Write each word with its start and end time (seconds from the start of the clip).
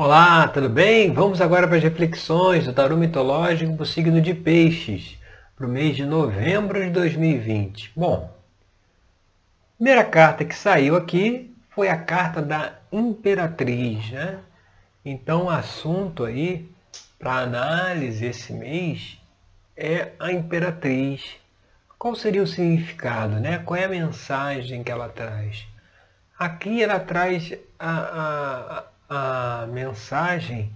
Olá, 0.00 0.46
tudo 0.46 0.68
bem? 0.68 1.12
Vamos 1.12 1.40
agora 1.40 1.66
para 1.66 1.76
as 1.76 1.82
reflexões 1.82 2.64
do 2.64 2.72
tarô 2.72 2.96
mitológico 2.96 3.74
para 3.74 3.82
o 3.82 3.84
signo 3.84 4.20
de 4.20 4.32
Peixes, 4.32 5.18
para 5.56 5.66
o 5.66 5.68
mês 5.68 5.96
de 5.96 6.06
novembro 6.06 6.80
de 6.80 6.88
2020. 6.90 7.94
Bom, 7.96 8.32
a 8.32 9.76
primeira 9.76 10.04
carta 10.04 10.44
que 10.44 10.54
saiu 10.54 10.94
aqui 10.94 11.52
foi 11.70 11.88
a 11.88 11.96
carta 11.96 12.40
da 12.40 12.74
Imperatriz, 12.92 14.12
né? 14.12 14.38
Então, 15.04 15.46
o 15.46 15.50
assunto 15.50 16.24
aí 16.24 16.70
para 17.18 17.40
análise 17.40 18.24
esse 18.24 18.52
mês 18.52 19.20
é 19.76 20.12
a 20.20 20.30
Imperatriz. 20.30 21.24
Qual 21.98 22.14
seria 22.14 22.44
o 22.44 22.46
significado, 22.46 23.40
né? 23.40 23.58
Qual 23.58 23.76
é 23.76 23.86
a 23.86 23.88
mensagem 23.88 24.84
que 24.84 24.92
ela 24.92 25.08
traz? 25.08 25.66
Aqui 26.38 26.84
ela 26.84 27.00
traz 27.00 27.52
a, 27.76 28.78
a 28.78 28.84
a 29.08 29.66
mensagem 29.68 30.72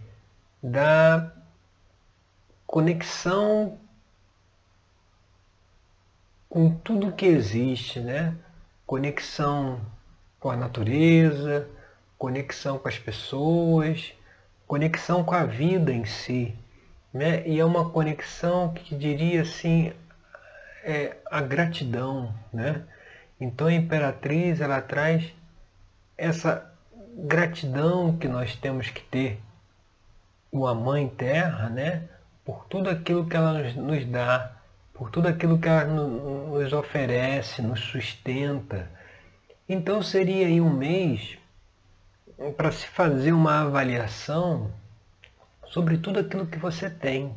da 0.62 1.30
conexão 2.66 3.78
com 6.48 6.70
tudo 6.70 7.12
que 7.12 7.26
existe, 7.26 8.00
né? 8.00 8.36
Conexão 8.86 9.80
com 10.40 10.50
a 10.50 10.56
natureza, 10.56 11.68
conexão 12.16 12.78
com 12.78 12.88
as 12.88 12.98
pessoas, 12.98 14.14
conexão 14.66 15.24
com 15.24 15.34
a 15.34 15.44
vida 15.44 15.92
em 15.92 16.04
si, 16.04 16.54
né? 17.12 17.46
E 17.46 17.60
é 17.60 17.64
uma 17.64 17.90
conexão 17.90 18.72
que 18.72 18.94
diria 18.94 19.42
assim 19.42 19.92
é 20.84 21.16
a 21.30 21.40
gratidão, 21.40 22.34
né? 22.52 22.82
Então 23.40 23.66
a 23.66 23.72
imperatriz 23.72 24.60
ela 24.60 24.80
traz 24.80 25.32
essa 26.16 26.71
gratidão 27.14 28.16
que 28.16 28.26
nós 28.26 28.56
temos 28.56 28.88
que 28.90 29.02
ter 29.02 29.40
com 30.50 30.66
a 30.66 30.74
Mãe 30.74 31.08
Terra, 31.08 31.68
né? 31.68 32.08
Por 32.44 32.64
tudo 32.66 32.88
aquilo 32.88 33.26
que 33.26 33.36
ela 33.36 33.52
nos 33.72 34.04
dá, 34.06 34.52
por 34.92 35.10
tudo 35.10 35.28
aquilo 35.28 35.58
que 35.58 35.68
ela 35.68 35.84
nos 35.84 36.72
oferece, 36.72 37.62
nos 37.62 37.80
sustenta. 37.80 38.88
Então 39.68 40.02
seria 40.02 40.46
aí 40.46 40.60
um 40.60 40.70
mês 40.70 41.38
para 42.56 42.72
se 42.72 42.86
fazer 42.86 43.32
uma 43.32 43.62
avaliação 43.62 44.70
sobre 45.68 45.96
tudo 45.98 46.18
aquilo 46.18 46.46
que 46.46 46.58
você 46.58 46.90
tem, 46.90 47.34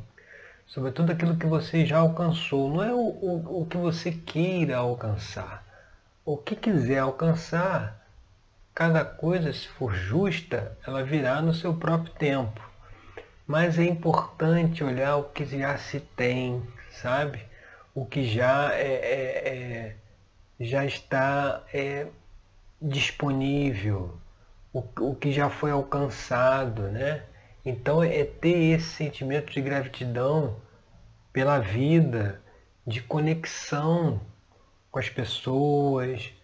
sobre 0.66 0.92
tudo 0.92 1.12
aquilo 1.12 1.38
que 1.38 1.46
você 1.46 1.86
já 1.86 1.98
alcançou. 2.00 2.70
Não 2.70 2.84
é 2.84 2.94
o, 2.94 2.98
o, 2.98 3.62
o 3.62 3.66
que 3.66 3.78
você 3.78 4.12
queira 4.12 4.78
alcançar. 4.78 5.64
O 6.26 6.38
que 6.38 6.56
quiser 6.56 7.00
alcançar, 7.00 8.05
Cada 8.76 9.06
coisa, 9.06 9.54
se 9.54 9.70
for 9.70 9.96
justa, 9.96 10.78
ela 10.86 11.02
virá 11.02 11.42
no 11.42 11.54
seu 11.54 11.74
próprio 11.74 12.14
tempo. 12.16 12.62
Mas 13.48 13.80
é 13.80 13.86
importante 13.86 14.84
olhar 14.84 15.16
o 15.16 15.24
que 15.30 15.46
já 15.46 15.78
se 15.78 16.02
tem, 16.02 16.62
sabe? 16.92 17.40
O 17.94 18.06
que 18.06 18.26
já, 18.26 18.74
é, 18.74 18.84
é, 18.84 19.48
é 19.48 19.96
já 20.60 20.84
está 20.86 21.64
é, 21.74 22.08
disponível, 22.82 24.20
o, 24.74 24.84
o 25.00 25.16
que 25.16 25.32
já 25.32 25.50
foi 25.50 25.72
alcançado, 25.72 26.84
né? 26.90 27.24
Então 27.66 28.04
é 28.04 28.26
ter 28.26 28.76
esse 28.76 28.90
sentimento 28.90 29.54
de 29.54 29.62
gratidão 29.62 30.58
pela 31.32 31.60
vida, 31.60 32.42
de 32.86 33.02
conexão 33.02 34.20
com 34.92 35.00
as 35.00 35.10
pessoas, 35.10 36.35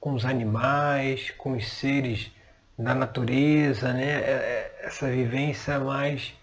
com 0.00 0.14
os 0.14 0.24
animais, 0.24 1.30
com 1.32 1.52
os 1.52 1.68
seres 1.68 2.32
da 2.78 2.94
natureza, 2.94 3.92
né? 3.92 4.10
É, 4.10 4.30
é, 4.30 4.80
essa 4.86 5.10
vivência 5.10 5.78
mais 5.78 6.34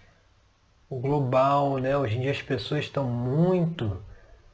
global, 0.89 1.79
né? 1.79 1.97
Hoje 1.97 2.17
em 2.17 2.21
dia 2.21 2.31
as 2.31 2.41
pessoas 2.41 2.85
estão 2.85 3.03
muito 3.05 4.01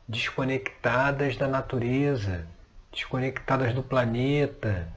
desconectadas 0.08 1.36
da 1.36 1.48
natureza, 1.48 2.48
desconectadas 2.92 3.74
do 3.74 3.84
planeta, 3.84 4.88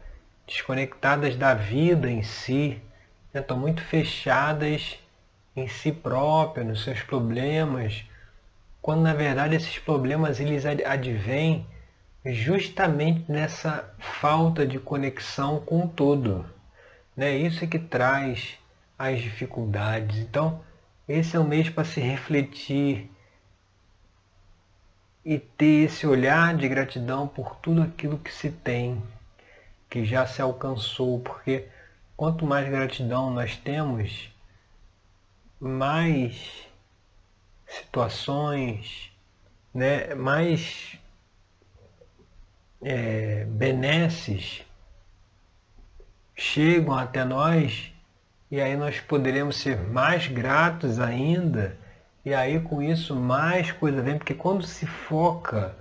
desconectadas 0.46 1.36
da 1.36 1.54
vida 1.54 2.08
em 2.08 2.22
si, 2.22 2.80
né? 3.34 3.40
estão 3.40 3.58
muito 3.58 3.82
fechadas 3.82 4.98
em 5.56 5.66
si 5.66 5.90
próprias, 5.90 6.66
nos 6.66 6.84
seus 6.84 7.02
problemas, 7.02 8.04
quando 8.80 9.02
na 9.02 9.14
verdade 9.14 9.56
esses 9.56 9.78
problemas 9.78 10.38
eles 10.38 10.64
advêm 10.64 11.66
justamente 12.32 13.30
nessa 13.30 13.94
falta 13.98 14.66
de 14.66 14.78
conexão 14.78 15.60
com 15.60 15.84
o 15.84 15.88
todo. 15.88 16.44
Né? 17.16 17.36
Isso 17.36 17.64
é 17.64 17.66
que 17.66 17.78
traz 17.78 18.58
as 18.98 19.20
dificuldades. 19.20 20.18
Então, 20.18 20.60
esse 21.08 21.36
é 21.36 21.40
o 21.40 21.44
mês 21.44 21.68
para 21.68 21.84
se 21.84 22.00
refletir 22.00 23.10
e 25.24 25.38
ter 25.38 25.86
esse 25.86 26.06
olhar 26.06 26.56
de 26.56 26.68
gratidão 26.68 27.26
por 27.26 27.56
tudo 27.56 27.82
aquilo 27.82 28.18
que 28.18 28.32
se 28.32 28.50
tem, 28.50 29.02
que 29.90 30.04
já 30.04 30.26
se 30.26 30.40
alcançou, 30.40 31.20
porque 31.20 31.66
quanto 32.16 32.46
mais 32.46 32.68
gratidão 32.68 33.30
nós 33.30 33.56
temos, 33.56 34.30
mais 35.60 36.66
situações, 37.66 39.10
né, 39.74 40.14
mais 40.14 40.96
é, 42.88 43.44
benesses 43.48 44.64
chegam 46.36 46.94
até 46.94 47.24
nós 47.24 47.92
e 48.48 48.60
aí 48.60 48.76
nós 48.76 49.00
poderemos 49.00 49.56
ser 49.56 49.76
mais 49.88 50.28
gratos 50.28 51.00
ainda 51.00 51.76
e 52.24 52.32
aí 52.32 52.60
com 52.60 52.80
isso 52.80 53.16
mais 53.16 53.72
coisa 53.72 54.00
vem, 54.00 54.18
porque 54.18 54.34
quando 54.34 54.64
se 54.64 54.86
foca 54.86 55.74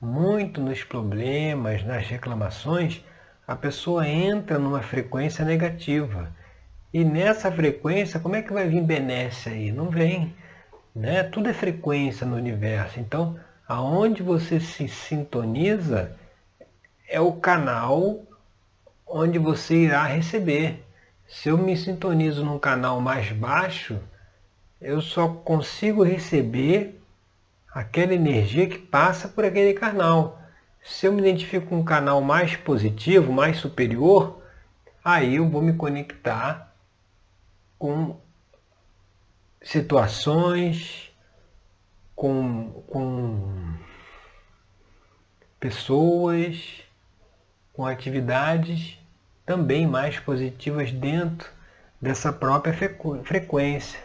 muito 0.00 0.60
nos 0.60 0.84
problemas, 0.84 1.84
nas 1.84 2.06
reclamações, 2.06 3.04
a 3.46 3.56
pessoa 3.56 4.06
entra 4.08 4.56
numa 4.56 4.82
frequência 4.82 5.44
negativa. 5.44 6.30
E 6.94 7.04
nessa 7.04 7.50
frequência, 7.50 8.20
como 8.20 8.36
é 8.36 8.42
que 8.42 8.52
vai 8.52 8.68
vir 8.68 8.82
benesse 8.82 9.48
aí? 9.48 9.72
Não 9.72 9.90
vem. 9.90 10.32
Né? 10.94 11.24
Tudo 11.24 11.48
é 11.48 11.52
frequência 11.52 12.24
no 12.26 12.36
universo. 12.36 13.00
Então, 13.00 13.38
aonde 13.66 14.22
você 14.22 14.60
se 14.60 14.86
sintoniza, 14.88 16.16
é 17.12 17.20
o 17.20 17.34
canal 17.34 18.22
onde 19.06 19.38
você 19.38 19.74
irá 19.74 20.04
receber. 20.04 20.82
Se 21.28 21.50
eu 21.50 21.58
me 21.58 21.76
sintonizo 21.76 22.42
num 22.42 22.58
canal 22.58 23.02
mais 23.02 23.30
baixo, 23.30 24.00
eu 24.80 25.02
só 25.02 25.28
consigo 25.28 26.02
receber 26.02 26.98
aquela 27.70 28.14
energia 28.14 28.66
que 28.66 28.78
passa 28.78 29.28
por 29.28 29.44
aquele 29.44 29.74
canal. 29.74 30.40
Se 30.82 31.06
eu 31.06 31.12
me 31.12 31.20
identifico 31.20 31.66
com 31.66 31.80
um 31.80 31.84
canal 31.84 32.22
mais 32.22 32.56
positivo, 32.56 33.30
mais 33.30 33.58
superior, 33.58 34.42
aí 35.04 35.36
eu 35.36 35.46
vou 35.46 35.60
me 35.60 35.74
conectar 35.74 36.74
com 37.78 38.18
situações, 39.60 41.12
com, 42.16 42.82
com 42.88 43.76
pessoas, 45.60 46.81
com 47.72 47.86
atividades 47.86 48.98
também 49.44 49.86
mais 49.86 50.18
positivas 50.18 50.92
dentro 50.92 51.50
dessa 52.00 52.32
própria 52.32 52.72
frequência. 53.24 54.00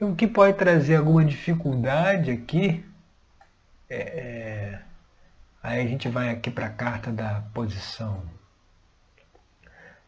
E 0.00 0.04
o 0.04 0.14
que 0.14 0.26
pode 0.26 0.56
trazer 0.56 0.96
alguma 0.96 1.24
dificuldade 1.24 2.30
aqui, 2.30 2.84
é, 3.88 3.96
é 3.96 4.78
aí 5.62 5.80
a 5.80 5.86
gente 5.86 6.08
vai 6.08 6.30
aqui 6.30 6.50
para 6.50 6.66
a 6.66 6.70
carta 6.70 7.10
da 7.10 7.42
posição 7.54 8.22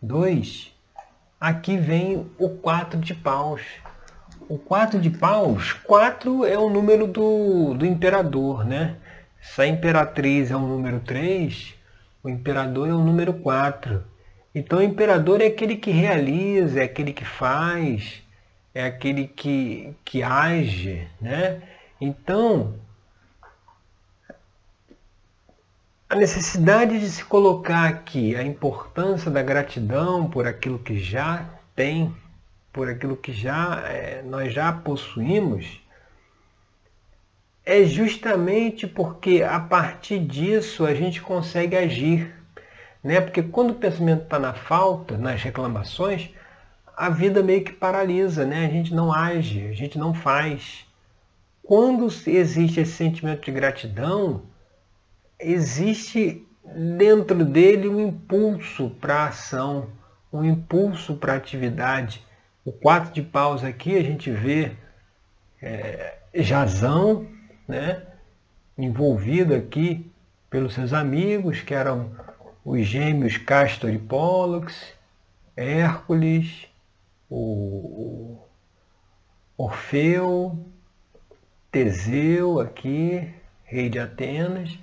2, 0.02 0.74
aqui 1.40 1.76
vem 1.76 2.30
o 2.38 2.48
4 2.48 2.98
de 2.98 3.14
paus. 3.14 3.62
O 4.48 4.58
4 4.58 5.00
de 5.00 5.10
paus, 5.10 5.72
4 5.72 6.44
é 6.44 6.58
o 6.58 6.68
número 6.68 7.06
do, 7.06 7.72
do 7.74 7.86
imperador, 7.86 8.64
né? 8.64 8.96
Se 9.40 9.62
a 9.62 9.66
imperatriz 9.66 10.50
é 10.50 10.56
o 10.56 10.60
número 10.60 11.00
3, 11.00 11.74
o 12.24 12.28
imperador 12.30 12.88
é 12.88 12.92
o 12.92 13.04
número 13.04 13.34
4. 13.34 14.02
Então 14.54 14.78
o 14.78 14.82
imperador 14.82 15.42
é 15.42 15.46
aquele 15.46 15.76
que 15.76 15.90
realiza, 15.90 16.80
é 16.80 16.84
aquele 16.84 17.12
que 17.12 17.24
faz, 17.24 18.22
é 18.74 18.86
aquele 18.86 19.28
que, 19.28 19.94
que 20.02 20.22
age. 20.22 21.06
Né? 21.20 21.60
Então, 22.00 22.76
a 26.08 26.16
necessidade 26.16 26.98
de 26.98 27.10
se 27.10 27.24
colocar 27.24 27.88
aqui 27.88 28.34
a 28.34 28.42
importância 28.42 29.30
da 29.30 29.42
gratidão 29.42 30.30
por 30.30 30.46
aquilo 30.46 30.78
que 30.78 30.98
já 30.98 31.46
tem, 31.76 32.14
por 32.72 32.88
aquilo 32.88 33.16
que 33.16 33.32
já 33.32 33.82
é, 33.86 34.22
nós 34.22 34.52
já 34.52 34.72
possuímos, 34.72 35.83
é 37.64 37.84
justamente 37.84 38.86
porque 38.86 39.42
a 39.42 39.58
partir 39.58 40.18
disso 40.18 40.84
a 40.84 40.94
gente 40.94 41.20
consegue 41.22 41.76
agir. 41.76 42.34
Né? 43.02 43.20
Porque 43.20 43.42
quando 43.42 43.70
o 43.70 43.74
pensamento 43.74 44.24
está 44.24 44.38
na 44.38 44.52
falta, 44.52 45.16
nas 45.16 45.42
reclamações, 45.42 46.30
a 46.96 47.08
vida 47.08 47.42
meio 47.42 47.64
que 47.64 47.72
paralisa, 47.72 48.44
né? 48.46 48.66
A 48.66 48.70
gente 48.70 48.94
não 48.94 49.12
age, 49.12 49.66
a 49.66 49.72
gente 49.72 49.98
não 49.98 50.14
faz. 50.14 50.86
Quando 51.62 52.06
existe 52.26 52.80
esse 52.80 52.92
sentimento 52.92 53.44
de 53.44 53.50
gratidão, 53.50 54.42
existe 55.40 56.46
dentro 56.64 57.44
dele 57.44 57.88
um 57.88 58.00
impulso 58.00 58.90
para 59.00 59.14
a 59.14 59.28
ação, 59.28 59.88
um 60.32 60.44
impulso 60.44 61.16
para 61.16 61.34
a 61.34 61.36
atividade. 61.36 62.24
O 62.64 62.72
quatro 62.72 63.12
de 63.12 63.22
paus 63.22 63.64
aqui 63.64 63.96
a 63.96 64.02
gente 64.02 64.30
vê 64.30 64.72
é, 65.60 66.16
Jazão, 66.34 67.26
né? 67.66 68.02
envolvido 68.76 69.54
aqui 69.54 70.10
pelos 70.50 70.74
seus 70.74 70.92
amigos, 70.92 71.60
que 71.60 71.74
eram 71.74 72.10
os 72.64 72.86
gêmeos 72.86 73.36
Castor 73.36 73.90
e 73.90 73.98
Pollux, 73.98 74.92
Hércules, 75.56 76.66
o 77.30 78.38
Orfeu, 79.56 80.58
Teseu 81.70 82.60
aqui, 82.60 83.32
rei 83.64 83.88
de 83.88 83.98
Atenas. 83.98 84.78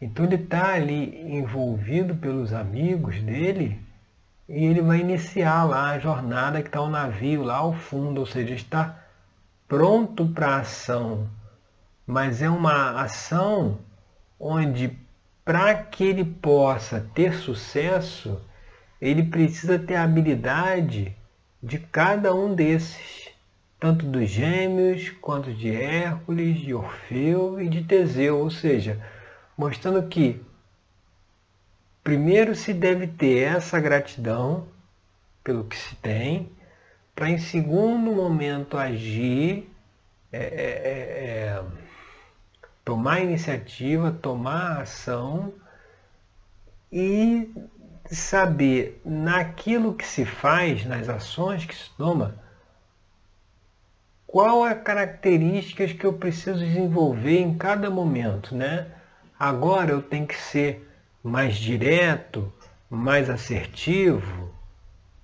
Então 0.00 0.24
ele 0.24 0.36
está 0.36 0.74
ali 0.74 1.20
envolvido 1.32 2.14
pelos 2.16 2.52
amigos 2.52 3.20
dele 3.20 3.80
e 4.48 4.64
ele 4.64 4.82
vai 4.82 4.98
iniciar 4.98 5.64
lá 5.64 5.90
a 5.90 5.98
jornada 5.98 6.60
que 6.60 6.68
está 6.68 6.80
o 6.80 6.90
navio 6.90 7.42
lá 7.42 7.56
ao 7.56 7.72
fundo, 7.72 8.20
ou 8.20 8.26
seja, 8.26 8.54
está 8.54 9.02
pronto 9.66 10.26
para 10.28 10.48
a 10.48 10.60
ação. 10.60 11.28
Mas 12.06 12.42
é 12.42 12.50
uma 12.50 13.00
ação 13.00 13.78
onde 14.38 14.98
para 15.44 15.74
que 15.74 16.04
ele 16.04 16.24
possa 16.24 17.06
ter 17.14 17.34
sucesso, 17.34 18.40
ele 19.00 19.22
precisa 19.22 19.78
ter 19.78 19.96
a 19.96 20.04
habilidade 20.04 21.14
de 21.62 21.78
cada 21.78 22.34
um 22.34 22.54
desses, 22.54 23.28
tanto 23.78 24.06
dos 24.06 24.28
gêmeos, 24.30 25.10
quanto 25.20 25.52
de 25.52 25.74
Hércules, 25.74 26.58
de 26.58 26.74
Orfeu 26.74 27.60
e 27.60 27.68
de 27.68 27.84
Teseu, 27.84 28.38
ou 28.38 28.50
seja, 28.50 29.00
mostrando 29.56 30.02
que 30.08 30.40
primeiro 32.02 32.54
se 32.54 32.72
deve 32.72 33.06
ter 33.06 33.54
essa 33.56 33.78
gratidão 33.80 34.66
pelo 35.42 35.64
que 35.64 35.76
se 35.76 35.94
tem, 35.96 36.50
para 37.14 37.28
em 37.28 37.38
segundo 37.38 38.12
momento 38.12 38.78
agir, 38.78 39.70
é, 40.32 40.38
é, 40.38 40.42
é, 40.42 41.24
é 41.46 41.64
tomar 42.84 43.20
iniciativa, 43.20 44.12
tomar 44.12 44.82
ação 44.82 45.52
e 46.92 47.52
saber 48.10 49.00
naquilo 49.04 49.94
que 49.94 50.06
se 50.06 50.24
faz, 50.24 50.84
nas 50.84 51.08
ações 51.08 51.64
que 51.64 51.74
se 51.74 51.90
toma, 51.96 52.36
qual 54.26 54.64
as 54.64 54.82
características 54.82 55.92
que 55.92 56.04
eu 56.04 56.12
preciso 56.12 56.58
desenvolver 56.58 57.38
em 57.38 57.56
cada 57.56 57.88
momento, 57.88 58.54
né? 58.54 58.88
Agora 59.38 59.92
eu 59.92 60.02
tenho 60.02 60.26
que 60.26 60.36
ser 60.36 60.88
mais 61.22 61.56
direto, 61.56 62.52
mais 62.90 63.30
assertivo. 63.30 64.52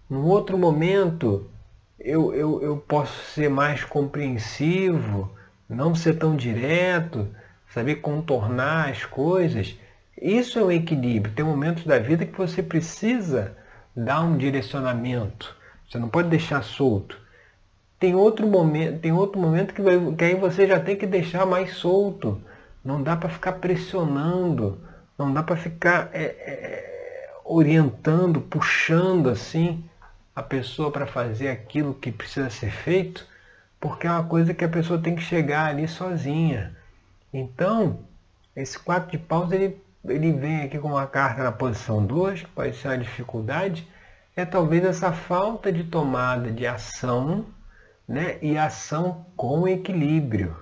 No 0.08 0.26
outro 0.26 0.56
momento 0.56 1.50
eu, 1.98 2.34
eu, 2.34 2.62
eu 2.62 2.76
posso 2.76 3.20
ser 3.32 3.50
mais 3.50 3.84
compreensivo, 3.84 5.30
não 5.68 5.94
ser 5.94 6.18
tão 6.18 6.34
direto, 6.34 7.28
saber 7.72 7.96
contornar 7.96 8.90
as 8.90 9.04
coisas. 9.04 9.76
Isso 10.20 10.58
é 10.58 10.62
o 10.62 10.72
equilíbrio. 10.72 11.34
Tem 11.34 11.44
momentos 11.44 11.84
da 11.84 11.98
vida 11.98 12.26
que 12.26 12.36
você 12.36 12.62
precisa 12.62 13.56
dar 13.96 14.20
um 14.20 14.36
direcionamento. 14.36 15.56
Você 15.88 15.98
não 15.98 16.08
pode 16.08 16.28
deixar 16.28 16.62
solto. 16.62 17.18
Tem 17.98 18.14
outro 18.14 18.46
momento, 18.46 19.00
tem 19.00 19.12
outro 19.12 19.40
momento 19.40 19.74
que, 19.74 19.82
vai, 19.82 19.98
que 20.14 20.24
aí 20.24 20.34
você 20.34 20.66
já 20.66 20.80
tem 20.80 20.96
que 20.96 21.06
deixar 21.06 21.46
mais 21.46 21.74
solto. 21.74 22.40
Não 22.84 23.02
dá 23.02 23.16
para 23.16 23.28
ficar 23.28 23.52
pressionando, 23.54 24.80
não 25.18 25.32
dá 25.32 25.42
para 25.42 25.56
ficar 25.56 26.08
é, 26.12 26.22
é, 26.22 27.30
orientando, 27.44 28.40
puxando 28.40 29.28
assim 29.28 29.84
a 30.34 30.42
pessoa 30.42 30.90
para 30.90 31.06
fazer 31.06 31.48
aquilo 31.48 31.92
que 31.92 32.10
precisa 32.10 32.48
ser 32.48 32.70
feito, 32.70 33.26
porque 33.78 34.06
é 34.06 34.10
uma 34.10 34.24
coisa 34.24 34.54
que 34.54 34.64
a 34.64 34.68
pessoa 34.68 34.98
tem 34.98 35.14
que 35.14 35.22
chegar 35.22 35.66
ali 35.66 35.86
sozinha. 35.86 36.74
Então, 37.32 38.00
esse 38.56 38.78
4 38.78 39.10
de 39.10 39.18
paus 39.18 39.52
ele, 39.52 39.80
ele 40.04 40.32
vem 40.32 40.62
aqui 40.62 40.78
com 40.78 40.88
uma 40.88 41.06
carta 41.06 41.42
na 41.42 41.52
posição 41.52 42.04
2, 42.04 42.42
que 42.42 42.48
pode 42.48 42.76
ser 42.76 42.88
uma 42.88 42.98
dificuldade, 42.98 43.88
é 44.34 44.44
talvez 44.44 44.84
essa 44.84 45.12
falta 45.12 45.72
de 45.72 45.84
tomada 45.84 46.50
de 46.50 46.66
ação 46.66 47.46
né, 48.08 48.38
e 48.42 48.58
ação 48.58 49.26
com 49.36 49.68
equilíbrio. 49.68 50.56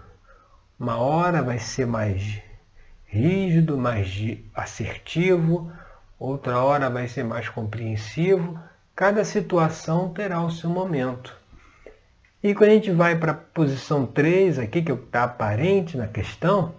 Uma 0.78 0.98
hora 0.98 1.42
vai 1.42 1.58
ser 1.58 1.86
mais 1.86 2.42
rígido, 3.06 3.78
mais 3.78 4.38
assertivo, 4.54 5.72
outra 6.18 6.62
hora 6.62 6.90
vai 6.90 7.08
ser 7.08 7.24
mais 7.24 7.48
compreensivo. 7.48 8.60
Cada 8.94 9.24
situação 9.24 10.12
terá 10.12 10.42
o 10.42 10.50
seu 10.50 10.68
momento. 10.68 11.37
E 12.40 12.54
quando 12.54 12.70
a 12.70 12.74
gente 12.74 12.92
vai 12.92 13.18
para 13.18 13.32
a 13.32 13.34
posição 13.34 14.06
3 14.06 14.60
aqui, 14.60 14.80
que 14.80 14.92
é 14.92 14.94
está 14.94 15.24
aparente 15.24 15.96
na 15.96 16.06
questão, 16.06 16.72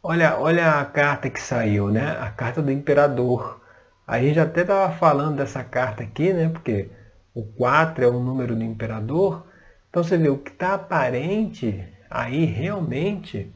olha, 0.00 0.38
olha 0.38 0.78
a 0.78 0.84
carta 0.84 1.28
que 1.28 1.40
saiu, 1.40 1.88
né? 1.90 2.16
A 2.20 2.30
carta 2.30 2.62
do 2.62 2.70
imperador. 2.70 3.60
A 4.06 4.20
gente 4.20 4.38
até 4.38 4.60
estava 4.62 4.92
falando 4.94 5.38
dessa 5.38 5.64
carta 5.64 6.04
aqui, 6.04 6.32
né? 6.32 6.48
Porque 6.48 6.88
o 7.34 7.42
4 7.42 8.04
é 8.04 8.06
o 8.06 8.20
número 8.20 8.54
do 8.54 8.62
imperador. 8.62 9.44
Então 9.90 10.04
você 10.04 10.16
vê 10.16 10.28
o 10.28 10.38
que 10.38 10.50
está 10.50 10.74
aparente 10.74 11.84
aí 12.08 12.44
realmente. 12.44 13.52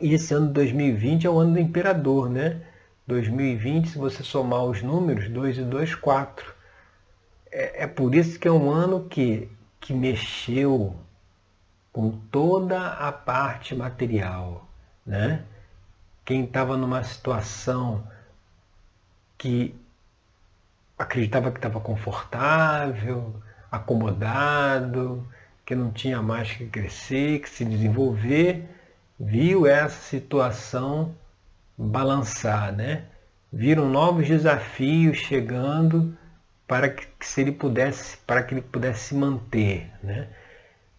E 0.00 0.12
esse 0.12 0.34
ano 0.34 0.48
de 0.48 0.52
2020 0.52 1.26
é 1.26 1.30
o 1.30 1.38
ano 1.38 1.54
do 1.54 1.60
imperador, 1.60 2.28
né? 2.28 2.60
2020, 3.06 3.88
se 3.88 3.98
você 3.98 4.22
somar 4.22 4.64
os 4.64 4.82
números, 4.82 5.30
2 5.30 5.58
e 5.58 5.62
2, 5.62 5.94
4. 5.94 6.54
É, 7.50 7.84
é 7.84 7.86
por 7.86 8.14
isso 8.14 8.38
que 8.38 8.46
é 8.46 8.52
um 8.52 8.70
ano 8.70 9.08
que 9.08 9.50
que 9.80 9.92
mexeu 9.94 10.96
com 11.92 12.10
toda 12.30 12.92
a 12.92 13.10
parte 13.10 13.74
material, 13.74 14.68
né? 15.04 15.44
Quem 16.24 16.44
estava 16.44 16.76
numa 16.76 17.02
situação 17.02 18.06
que 19.36 19.74
acreditava 20.98 21.50
que 21.50 21.58
estava 21.58 21.80
confortável, 21.80 23.34
acomodado, 23.70 25.26
que 25.64 25.74
não 25.74 25.90
tinha 25.90 26.20
mais 26.20 26.52
que 26.52 26.66
crescer, 26.66 27.40
que 27.40 27.48
se 27.48 27.64
desenvolver, 27.64 28.68
viu 29.18 29.66
essa 29.66 30.00
situação 30.02 31.14
balançar, 31.76 32.72
né? 32.72 33.04
Viram 33.52 33.88
novos 33.88 34.26
desafios 34.26 35.18
chegando 35.18 36.16
para 36.68 36.90
que, 36.90 37.06
se 37.20 37.40
ele 37.40 37.52
pudesse, 37.52 38.18
para 38.18 38.42
que 38.42 38.54
ele 38.54 38.62
pudesse 38.62 39.08
se 39.08 39.14
manter, 39.14 39.90
né? 40.02 40.28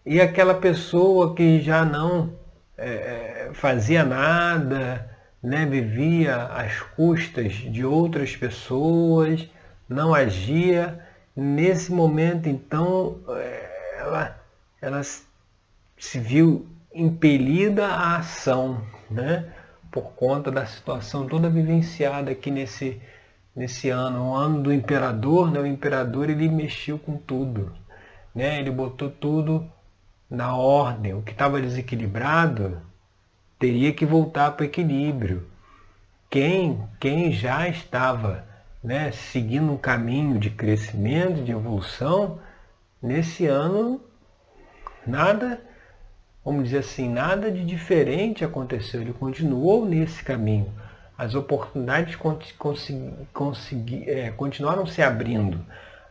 E 0.04 0.20
aquela 0.20 0.54
pessoa 0.54 1.34
que 1.34 1.60
já 1.60 1.84
não 1.84 2.32
é, 2.76 2.88
é, 2.88 3.50
fazia 3.54 4.04
nada, 4.04 5.08
né, 5.42 5.64
vivia 5.66 6.46
às 6.46 6.80
custas 6.80 7.52
de 7.52 7.84
outras 7.84 8.34
pessoas, 8.34 9.48
não 9.88 10.14
agia, 10.14 10.98
nesse 11.36 11.92
momento 11.92 12.48
então 12.48 13.18
é, 13.28 13.96
ela, 13.98 14.40
ela 14.80 15.02
se 15.02 16.18
viu 16.18 16.66
impelida 16.92 17.86
à 17.86 18.16
ação, 18.16 18.82
né, 19.10 19.52
por 19.90 20.12
conta 20.12 20.50
da 20.50 20.66
situação 20.66 21.26
toda 21.28 21.48
vivenciada 21.48 22.30
aqui 22.30 22.50
nesse, 22.50 23.00
nesse 23.60 23.90
ano, 23.90 24.30
o 24.30 24.34
ano 24.34 24.62
do 24.62 24.72
imperador, 24.72 25.50
né? 25.50 25.60
o 25.60 25.66
imperador 25.66 26.30
ele 26.30 26.48
mexeu 26.48 26.98
com 26.98 27.18
tudo. 27.18 27.70
Né? 28.34 28.58
Ele 28.58 28.70
botou 28.70 29.10
tudo 29.10 29.70
na 30.30 30.56
ordem. 30.56 31.12
O 31.12 31.20
que 31.20 31.32
estava 31.32 31.60
desequilibrado 31.60 32.80
teria 33.58 33.92
que 33.92 34.06
voltar 34.06 34.52
para 34.52 34.62
o 34.62 34.66
equilíbrio. 34.66 35.46
Quem, 36.30 36.82
quem 36.98 37.32
já 37.32 37.68
estava 37.68 38.46
né, 38.82 39.12
seguindo 39.12 39.70
um 39.70 39.76
caminho 39.76 40.38
de 40.38 40.48
crescimento, 40.48 41.44
de 41.44 41.52
evolução, 41.52 42.38
nesse 43.02 43.44
ano 43.44 44.00
nada, 45.06 45.60
vamos 46.42 46.64
dizer 46.64 46.78
assim, 46.78 47.10
nada 47.10 47.50
de 47.50 47.62
diferente 47.62 48.42
aconteceu. 48.42 49.02
Ele 49.02 49.12
continuou 49.12 49.84
nesse 49.84 50.24
caminho 50.24 50.72
as 51.20 51.34
oportunidades 51.34 52.16
consegui, 52.16 53.12
consegui, 53.30 54.08
é, 54.08 54.30
continuaram 54.30 54.86
se 54.86 55.02
abrindo. 55.02 55.62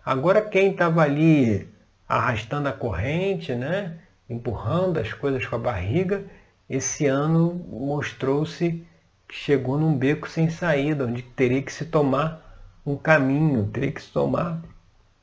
Agora 0.06 0.40
quem 0.40 0.70
estava 0.70 1.02
ali 1.02 1.68
arrastando 2.08 2.70
a 2.70 2.72
corrente, 2.72 3.56
né, 3.56 3.98
empurrando 4.30 5.00
as 5.00 5.12
coisas 5.12 5.44
com 5.48 5.56
a 5.56 5.60
barriga, 5.60 6.24
esse 6.70 7.08
ano 7.08 7.56
mostrou-se 7.68 8.86
que 9.28 9.36
chegou 9.36 9.80
num 9.80 9.98
beco 9.98 10.30
sem 10.30 10.48
saída, 10.48 11.08
onde 11.08 11.24
teria 11.24 11.64
que 11.64 11.74
se 11.74 11.86
tomar 11.86 12.80
um 12.86 12.96
caminho, 12.96 13.66
teria 13.66 13.92
que 13.92 14.04
se 14.04 14.12
tomar 14.12 14.62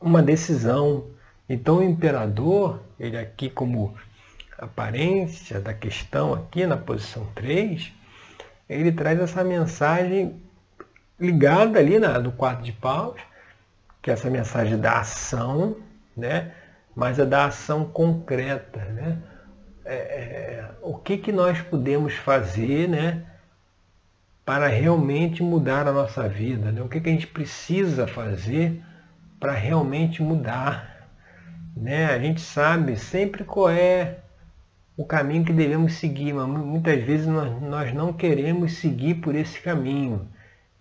uma 0.01 0.21
decisão. 0.21 1.07
Então 1.49 1.79
o 1.79 1.85
imperador, 1.85 2.81
ele 2.99 3.17
aqui 3.17 3.49
como 3.49 3.95
aparência 4.59 5.61
da 5.61 5.73
questão 5.73 6.35
aqui 6.35 6.67
na 6.67 6.77
posição 6.77 7.25
3, 7.37 7.93
ele 8.69 8.93
traz 8.93 9.21
essa 9.21 9.45
mensagem 9.45 10.41
ligada 11.19 11.79
ali 11.79 11.99
na, 11.99 12.19
no 12.19 12.33
quadro 12.33 12.65
de 12.65 12.73
paus, 12.73 13.21
que 14.03 14.11
é 14.11 14.13
essa 14.13 14.29
mensagem 14.29 14.79
da 14.79 15.01
ação, 15.01 15.77
né? 16.17 16.53
mas 16.95 17.19
é 17.19 17.25
da 17.25 17.47
ação 17.47 17.85
concreta. 17.85 18.85
Né? 18.87 19.19
É, 19.85 19.95
é, 19.95 20.71
o 20.83 20.95
que, 20.95 21.17
que 21.17 21.33
nós 21.33 21.61
podemos 21.63 22.15
fazer 22.15 22.89
né? 22.89 23.25
para 24.45 24.67
realmente 24.67 25.43
mudar 25.43 25.87
a 25.87 25.93
nossa 25.93 26.29
vida? 26.29 26.73
Né? 26.73 26.83
O 26.83 26.89
que, 26.89 27.01
que 27.01 27.09
a 27.09 27.13
gente 27.13 27.27
precisa 27.27 28.07
fazer 28.07 28.83
para 29.39 29.53
realmente 29.53 30.23
mudar? 30.23 31.09
Né? 31.77 32.07
A 32.07 32.19
gente 32.19 32.41
sabe 32.41 32.97
sempre 32.97 33.45
qual 33.45 33.71
é 33.71 34.19
o 34.97 35.05
caminho 35.05 35.45
que 35.45 35.53
devemos 35.53 35.95
seguir, 35.95 36.33
mas 36.33 36.49
muitas 36.49 37.03
vezes 37.03 37.27
nós, 37.27 37.61
nós 37.63 37.95
não 37.95 38.13
queremos 38.13 38.75
seguir 38.75 39.17
por 39.17 39.35
esse 39.35 39.61
caminho. 39.61 40.29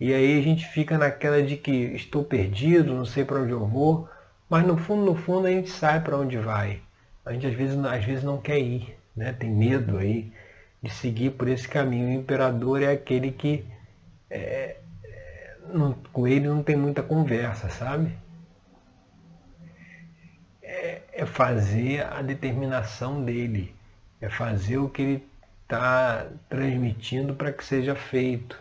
E 0.00 0.12
aí 0.12 0.38
a 0.38 0.42
gente 0.42 0.66
fica 0.68 0.98
naquela 0.98 1.42
de 1.42 1.56
que 1.56 1.70
estou 1.70 2.24
perdido, 2.24 2.94
não 2.94 3.04
sei 3.04 3.24
para 3.24 3.40
onde 3.40 3.52
eu 3.52 3.66
vou, 3.66 4.08
mas 4.48 4.66
no 4.66 4.76
fundo, 4.76 5.04
no 5.04 5.14
fundo 5.14 5.46
a 5.46 5.50
gente 5.50 5.70
sabe 5.70 6.04
para 6.04 6.16
onde 6.16 6.38
vai. 6.38 6.80
A 7.24 7.32
gente 7.32 7.46
às 7.46 7.54
vezes, 7.54 7.76
às 7.84 8.04
vezes 8.04 8.24
não 8.24 8.38
quer 8.38 8.58
ir, 8.58 8.96
né? 9.14 9.32
tem 9.32 9.50
medo 9.50 9.98
aí 9.98 10.32
de 10.82 10.90
seguir 10.90 11.30
por 11.32 11.48
esse 11.48 11.68
caminho. 11.68 12.08
O 12.08 12.20
imperador 12.20 12.82
é 12.82 12.92
aquele 12.92 13.32
que 13.32 13.64
é, 14.30 14.76
não, 15.72 15.92
com 16.12 16.26
ele 16.26 16.48
não 16.48 16.62
tem 16.62 16.76
muita 16.76 17.02
conversa, 17.02 17.68
sabe? 17.68 18.12
É, 20.62 21.02
é 21.12 21.26
fazer 21.26 22.04
a 22.04 22.22
determinação 22.22 23.24
dele, 23.24 23.74
é 24.20 24.28
fazer 24.28 24.78
o 24.78 24.88
que 24.88 25.02
ele 25.02 25.28
está 25.62 26.26
transmitindo 26.48 27.34
para 27.34 27.52
que 27.52 27.64
seja 27.64 27.94
feito. 27.94 28.58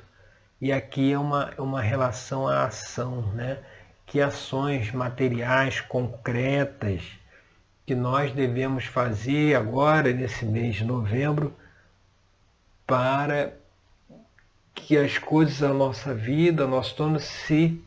E 0.59 0.71
aqui 0.71 1.11
é 1.11 1.19
uma, 1.19 1.53
é 1.57 1.61
uma 1.61 1.81
relação 1.81 2.47
à 2.47 2.65
ação, 2.65 3.21
né? 3.33 3.59
que 4.05 4.21
ações 4.21 4.91
materiais 4.91 5.81
concretas 5.81 7.03
que 7.85 7.93
nós 7.93 8.31
devemos 8.31 8.85
fazer 8.85 9.55
agora, 9.55 10.11
nesse 10.11 10.45
mês 10.45 10.75
de 10.75 10.85
novembro, 10.85 11.53
para 12.85 13.53
que 14.73 14.97
as 14.97 15.17
coisas 15.17 15.59
da 15.59 15.73
nossa 15.73 16.13
vida, 16.13 16.67
nosso 16.67 16.95
torno 16.95 17.19
se 17.19 17.81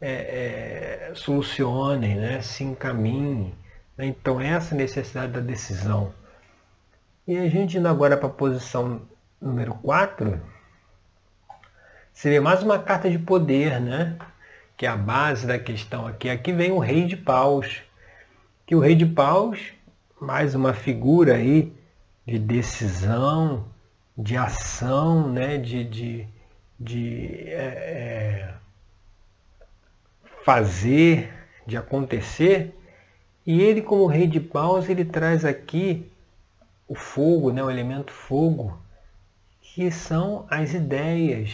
é, 0.00 1.10
é, 1.10 1.14
solucionem, 1.14 2.16
né? 2.16 2.40
se 2.40 2.64
encaminhem. 2.64 3.54
Né? 3.96 4.06
Então, 4.06 4.40
essa 4.40 4.74
necessidade 4.74 5.32
da 5.32 5.40
decisão. 5.40 6.12
E 7.28 7.36
a 7.36 7.46
gente 7.46 7.76
indo 7.76 7.86
agora 7.86 8.16
para 8.16 8.26
a 8.26 8.32
posição 8.32 9.02
número 9.38 9.74
4, 9.74 10.40
seria 12.10 12.40
mais 12.40 12.62
uma 12.62 12.78
carta 12.78 13.10
de 13.10 13.18
poder, 13.18 13.78
né? 13.82 14.16
Que 14.78 14.86
é 14.86 14.88
a 14.88 14.96
base 14.96 15.46
da 15.46 15.58
questão 15.58 16.06
aqui. 16.06 16.30
Aqui 16.30 16.52
vem 16.52 16.72
o 16.72 16.78
rei 16.78 17.04
de 17.04 17.18
paus. 17.18 17.82
Que 18.64 18.74
o 18.74 18.80
rei 18.80 18.94
de 18.94 19.04
paus, 19.04 19.74
mais 20.18 20.54
uma 20.54 20.72
figura 20.72 21.34
aí 21.34 21.70
de 22.26 22.38
decisão, 22.38 23.66
de 24.16 24.34
ação, 24.34 25.30
né? 25.30 25.58
De, 25.58 25.84
de, 25.84 26.26
de 26.80 27.42
é, 27.48 28.54
é 28.54 28.54
fazer, 30.46 31.30
de 31.66 31.76
acontecer. 31.76 32.74
E 33.46 33.60
ele, 33.60 33.82
como 33.82 34.06
rei 34.06 34.26
de 34.26 34.40
paus, 34.40 34.88
ele 34.88 35.04
traz 35.04 35.44
aqui 35.44 36.10
o 36.88 36.94
fogo, 36.94 37.52
né, 37.52 37.62
o 37.62 37.70
elemento 37.70 38.12
fogo, 38.12 38.80
que 39.60 39.90
são 39.90 40.46
as 40.50 40.72
ideias, 40.72 41.52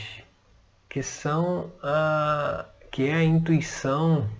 que 0.88 1.02
são 1.02 1.72
a 1.82 2.66
que 2.90 3.08
é 3.08 3.14
a 3.14 3.24
intuição, 3.24 4.30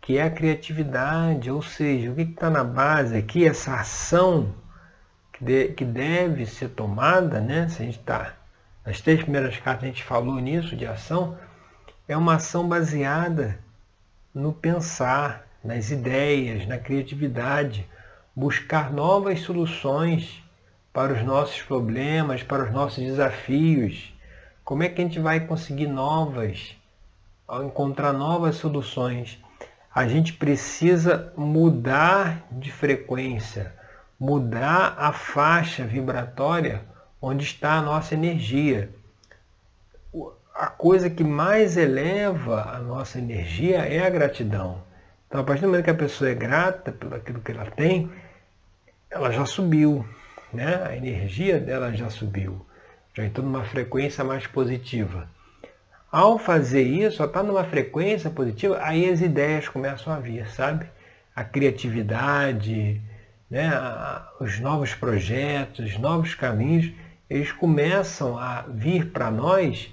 que 0.00 0.18
é 0.18 0.22
a 0.22 0.30
criatividade, 0.30 1.50
ou 1.50 1.60
seja, 1.60 2.12
o 2.12 2.14
que 2.14 2.22
está 2.22 2.48
na 2.48 2.62
base 2.62 3.16
aqui, 3.16 3.44
essa 3.44 3.74
ação 3.74 4.54
que, 5.32 5.44
de, 5.44 5.68
que 5.70 5.84
deve 5.84 6.46
ser 6.46 6.68
tomada, 6.68 7.40
né? 7.40 7.68
Se 7.68 7.82
a 7.82 7.86
gente 7.86 7.98
está. 7.98 8.34
Nas 8.86 9.00
três 9.00 9.20
primeiras 9.20 9.56
cartas 9.56 9.82
a 9.82 9.86
gente 9.88 10.04
falou 10.04 10.38
nisso, 10.38 10.76
de 10.76 10.86
ação, 10.86 11.36
é 12.06 12.16
uma 12.16 12.36
ação 12.36 12.68
baseada 12.68 13.58
no 14.32 14.52
pensar, 14.52 15.44
nas 15.64 15.90
ideias, 15.90 16.68
na 16.68 16.78
criatividade, 16.78 17.88
buscar 18.34 18.92
novas 18.92 19.40
soluções 19.40 20.42
para 20.92 21.12
os 21.12 21.22
nossos 21.22 21.60
problemas, 21.62 22.42
para 22.42 22.64
os 22.64 22.72
nossos 22.72 23.02
desafios 23.02 24.14
como 24.64 24.82
é 24.82 24.88
que 24.88 25.02
a 25.02 25.04
gente 25.04 25.20
vai 25.20 25.40
conseguir 25.40 25.86
novas, 25.86 26.74
encontrar 27.62 28.14
novas 28.14 28.56
soluções? 28.56 29.38
A 29.94 30.08
gente 30.08 30.32
precisa 30.32 31.34
mudar 31.36 32.46
de 32.50 32.72
frequência, 32.72 33.74
mudar 34.18 34.94
a 34.96 35.12
faixa 35.12 35.84
vibratória 35.84 36.80
onde 37.20 37.44
está 37.44 37.74
a 37.74 37.82
nossa 37.82 38.14
energia. 38.14 38.88
A 40.54 40.68
coisa 40.68 41.10
que 41.10 41.22
mais 41.22 41.76
eleva 41.76 42.62
a 42.74 42.78
nossa 42.78 43.18
energia 43.18 43.80
é 43.80 44.06
a 44.06 44.08
gratidão. 44.08 44.82
Então, 45.28 45.42
a 45.42 45.44
partir 45.44 45.62
do 45.62 45.68
momento 45.68 45.84
que 45.84 45.90
a 45.90 45.94
pessoa 45.94 46.30
é 46.30 46.34
grata 46.34 46.90
pelo 46.90 47.16
aquilo 47.16 47.40
que 47.40 47.52
ela 47.52 47.70
tem, 47.70 48.10
ela 49.14 49.30
já 49.30 49.46
subiu, 49.46 50.04
né? 50.52 50.82
A 50.84 50.96
energia 50.96 51.58
dela 51.58 51.92
já 51.92 52.10
subiu 52.10 52.64
já 53.14 53.24
entrou 53.24 53.46
numa 53.46 53.64
frequência 53.64 54.24
mais 54.24 54.46
positiva. 54.46 55.28
Ao 56.10 56.38
fazer 56.38 56.82
isso, 56.82 57.22
está 57.22 57.42
numa 57.42 57.64
frequência 57.64 58.28
positiva, 58.28 58.78
aí 58.82 59.08
as 59.08 59.20
ideias 59.20 59.68
começam 59.68 60.12
a 60.12 60.18
vir, 60.18 60.48
sabe? 60.48 60.86
A 61.34 61.44
criatividade, 61.44 63.00
né? 63.48 63.70
os 64.40 64.58
novos 64.60 64.94
projetos, 64.94 65.86
os 65.86 65.98
novos 65.98 66.34
caminhos, 66.34 66.92
eles 67.30 67.52
começam 67.52 68.36
a 68.36 68.62
vir 68.62 69.10
para 69.10 69.30
nós 69.30 69.92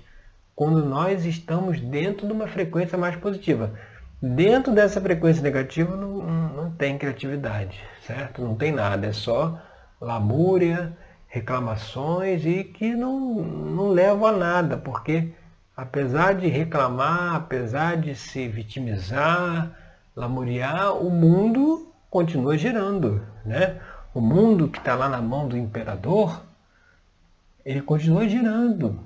quando 0.55 0.83
nós 0.83 1.25
estamos 1.25 1.79
dentro 1.79 2.27
de 2.27 2.33
uma 2.33 2.47
frequência 2.47 2.97
mais 2.97 3.15
positiva. 3.15 3.73
Dentro 4.21 4.73
dessa 4.73 5.01
frequência 5.01 5.41
negativa 5.41 5.95
não, 5.95 6.21
não 6.49 6.71
tem 6.71 6.97
criatividade, 6.97 7.79
certo? 8.05 8.41
Não 8.41 8.55
tem 8.55 8.71
nada, 8.71 9.07
é 9.07 9.13
só 9.13 9.59
lamúria, 9.99 10.95
reclamações 11.27 12.45
e 12.45 12.63
que 12.63 12.93
não, 12.93 13.35
não 13.41 13.89
levam 13.89 14.27
a 14.27 14.31
nada, 14.31 14.77
porque 14.77 15.33
apesar 15.75 16.35
de 16.35 16.47
reclamar, 16.47 17.35
apesar 17.35 17.97
de 17.97 18.13
se 18.13 18.47
vitimizar, 18.47 19.71
lamuriar, 20.15 20.95
o 20.97 21.09
mundo 21.09 21.91
continua 22.09 22.57
girando. 22.57 23.25
Né? 23.45 23.79
O 24.13 24.21
mundo 24.21 24.67
que 24.67 24.77
está 24.77 24.93
lá 24.93 25.07
na 25.09 25.21
mão 25.21 25.47
do 25.47 25.57
imperador, 25.57 26.43
ele 27.65 27.81
continua 27.81 28.27
girando. 28.27 28.99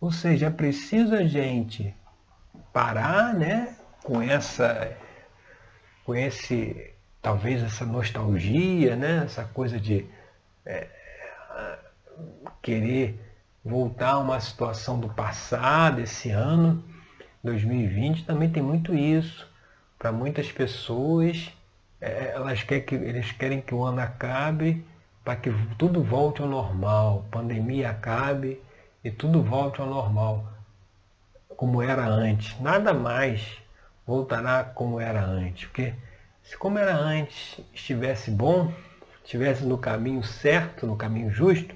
Ou 0.00 0.10
seja, 0.10 0.46
é 0.46 0.50
preciso 0.50 1.14
a 1.14 1.24
gente 1.24 1.94
parar 2.72 3.32
né, 3.32 3.76
com 4.04 4.20
essa, 4.20 4.96
com 6.04 6.14
esse, 6.14 6.92
talvez 7.20 7.62
essa 7.62 7.86
nostalgia, 7.86 8.94
né, 8.94 9.22
essa 9.24 9.44
coisa 9.46 9.80
de 9.80 10.06
é, 10.64 10.86
querer 12.62 13.18
voltar 13.64 14.10
a 14.10 14.18
uma 14.18 14.38
situação 14.38 15.00
do 15.00 15.08
passado, 15.08 16.00
esse 16.00 16.30
ano, 16.30 16.84
2020, 17.42 18.26
também 18.26 18.50
tem 18.50 18.62
muito 18.62 18.94
isso. 18.94 19.50
Para 19.98 20.12
muitas 20.12 20.52
pessoas, 20.52 21.50
é, 21.98 22.32
elas 22.34 22.62
querem 22.62 22.84
que, 22.84 22.94
eles 22.94 23.32
querem 23.32 23.62
que 23.62 23.74
o 23.74 23.82
ano 23.82 24.02
acabe 24.02 24.84
para 25.24 25.36
que 25.36 25.50
tudo 25.78 26.02
volte 26.02 26.42
ao 26.42 26.48
normal, 26.48 27.24
pandemia 27.30 27.88
acabe 27.88 28.60
e 29.02 29.10
tudo 29.10 29.42
volte 29.42 29.80
ao 29.80 29.86
normal, 29.86 30.46
como 31.56 31.80
era 31.80 32.04
antes. 32.06 32.60
Nada 32.60 32.92
mais 32.92 33.63
voltará 34.06 34.64
como 34.64 35.00
era 35.00 35.24
antes, 35.24 35.66
porque 35.66 35.94
se 36.42 36.56
como 36.56 36.78
era 36.78 36.94
antes 36.94 37.60
estivesse 37.72 38.30
bom, 38.30 38.72
estivesse 39.24 39.64
no 39.64 39.78
caminho 39.78 40.22
certo, 40.22 40.86
no 40.86 40.96
caminho 40.96 41.30
justo, 41.30 41.74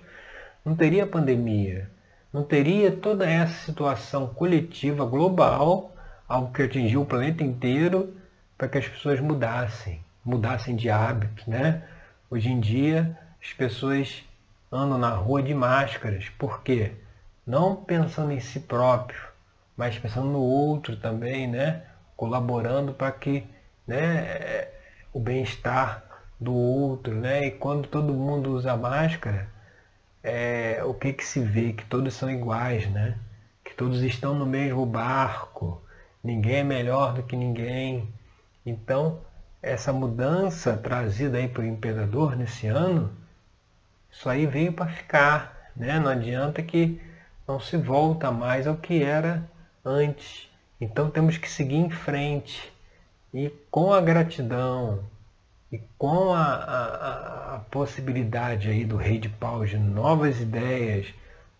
não 0.64 0.76
teria 0.76 1.06
pandemia, 1.06 1.90
não 2.32 2.44
teria 2.44 2.92
toda 2.92 3.28
essa 3.28 3.64
situação 3.64 4.26
coletiva 4.26 5.04
global, 5.06 5.94
algo 6.28 6.52
que 6.52 6.62
atingiu 6.62 7.02
o 7.02 7.06
planeta 7.06 7.42
inteiro, 7.42 8.14
para 8.56 8.68
que 8.68 8.78
as 8.78 8.88
pessoas 8.88 9.20
mudassem, 9.20 10.02
mudassem 10.25 10.76
de 10.76 10.90
hábitos, 10.90 11.47
né? 11.47 11.82
Hoje 12.30 12.50
em 12.50 12.61
dia 12.61 13.18
as 13.40 13.52
pessoas 13.54 14.23
andam 14.70 14.99
na 14.99 15.11
rua 15.11 15.42
de 15.42 15.54
máscaras, 15.54 16.28
por 16.30 16.62
quê? 16.62 16.92
Não 17.47 17.75
pensando 17.75 18.32
em 18.32 18.40
si 18.40 18.61
próprio, 18.61 19.20
mas 19.75 19.99
pensando 19.99 20.26
no 20.26 20.40
outro 20.40 20.97
também, 20.97 21.47
né? 21.47 21.88
Colaborando 22.18 22.92
para 22.92 23.12
que 23.12 23.46
né, 23.87 24.66
o 25.12 25.20
bem-estar 25.20 26.04
do 26.38 26.52
outro, 26.52 27.14
né? 27.14 27.46
E 27.46 27.52
quando 27.52 27.87
todo 27.88 28.12
mundo 28.12 28.52
usa 28.54 28.76
máscara, 28.76 29.48
é, 30.22 30.82
o 30.84 30.92
que 30.92 31.12
que 31.12 31.25
se 31.25 31.40
vê? 31.40 31.72
Que 31.72 31.84
todos 31.84 32.12
são 32.14 32.28
iguais, 32.28 32.90
né? 32.90 33.16
Que 33.64 33.72
todos 33.72 34.02
estão 34.02 34.34
no 34.34 34.44
mesmo 34.44 34.84
barco, 34.84 35.80
ninguém 36.22 36.56
é 36.56 36.64
melhor 36.64 37.14
do 37.14 37.22
que 37.22 37.37
ninguém. 37.37 38.12
Então, 38.66 39.20
essa 39.62 39.92
mudança 39.92 40.76
trazida 40.76 41.38
aí 41.38 41.46
por 41.48 41.64
imperador 41.64 42.34
nesse 42.34 42.66
ano, 42.66 43.12
isso 44.10 44.28
aí 44.28 44.44
veio 44.44 44.72
para 44.72 44.88
ficar, 44.88 45.70
né? 45.76 46.00
Não 46.00 46.10
adianta 46.10 46.64
que 46.64 47.00
não 47.46 47.60
se 47.60 47.76
volta 47.76 48.32
mais 48.32 48.66
ao 48.66 48.76
que 48.76 49.04
era 49.04 49.48
antes. 49.84 50.48
Então 50.80 51.11
temos 51.11 51.37
que 51.37 51.50
seguir 51.50 51.76
em 51.76 51.90
frente 51.90 52.73
e 53.35 53.50
com 53.70 53.92
a 53.92 54.00
gratidão 54.00 55.04
e 55.70 55.78
com 55.99 56.32
a, 56.32 56.44
a, 56.44 57.54
a 57.56 57.58
possibilidade 57.70 58.70
aí 58.70 58.85
do 58.85 58.97
rei 58.97 59.18
de 59.18 59.28
paus 59.28 59.70
de 59.70 59.78
novas 59.78 60.40
ideias, 60.40 61.12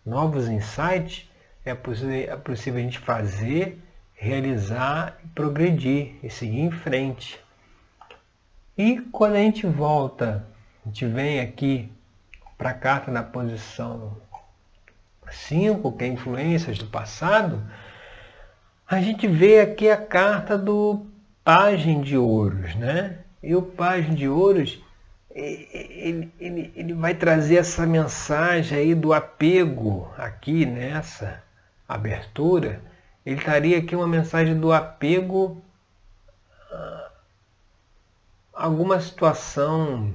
novos 0.07 0.49
insights, 0.49 1.29
é 1.65 1.75
possível, 1.75 2.33
é 2.33 2.37
possível 2.37 2.81
a 2.81 2.83
gente 2.83 2.99
fazer, 2.99 3.79
realizar, 4.15 5.19
progredir 5.35 6.15
e 6.23 6.31
seguir 6.31 6.61
em 6.61 6.71
frente. 6.71 7.39
E 8.77 9.01
quando 9.13 9.35
a 9.35 9.39
gente 9.39 9.67
volta, 9.67 10.47
a 10.85 10.89
gente 10.89 11.05
vem 11.07 11.41
aqui 11.41 11.93
para 12.57 12.71
a 12.71 12.75
carta 12.75 13.11
da 13.11 13.23
posição 13.23 14.17
5, 15.31 15.93
que 15.93 16.05
é 16.05 16.07
influências 16.07 16.79
do 16.79 16.87
passado, 16.87 17.63
a 18.89 19.01
gente 19.01 19.27
vê 19.27 19.61
aqui 19.61 19.91
a 19.91 19.97
carta 19.97 20.57
do 20.57 21.07
Pagem 21.45 22.01
de 22.01 22.17
Ouros, 22.17 22.75
né? 22.75 23.19
E 23.43 23.55
o 23.55 23.63
Pagem 23.63 24.15
de 24.15 24.29
Ouros, 24.29 24.83
ele, 25.31 26.33
ele, 26.41 26.73
ele 26.75 26.95
vai 26.95 27.15
trazer 27.15 27.57
essa 27.57 27.87
mensagem 27.87 28.79
aí 28.79 28.95
do 28.95 29.13
apego 29.13 30.11
aqui 30.17 30.65
nessa 30.65 31.43
abertura. 31.87 32.81
Ele 33.25 33.37
estaria 33.37 33.79
aqui 33.79 33.95
uma 33.95 34.09
mensagem 34.09 34.59
do 34.59 34.73
apego 34.73 35.63
alguma 38.59 39.01
situação 39.01 40.13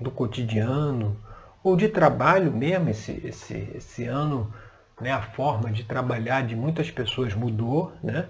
do 0.00 0.10
cotidiano 0.10 1.16
ou 1.62 1.76
de 1.76 1.88
trabalho 1.88 2.52
mesmo, 2.52 2.90
esse, 2.90 3.22
esse, 3.24 3.70
esse 3.74 4.04
ano 4.04 4.52
né, 5.00 5.12
a 5.12 5.22
forma 5.22 5.70
de 5.70 5.84
trabalhar 5.84 6.46
de 6.46 6.54
muitas 6.54 6.90
pessoas 6.90 7.34
mudou, 7.34 7.92
né? 8.02 8.26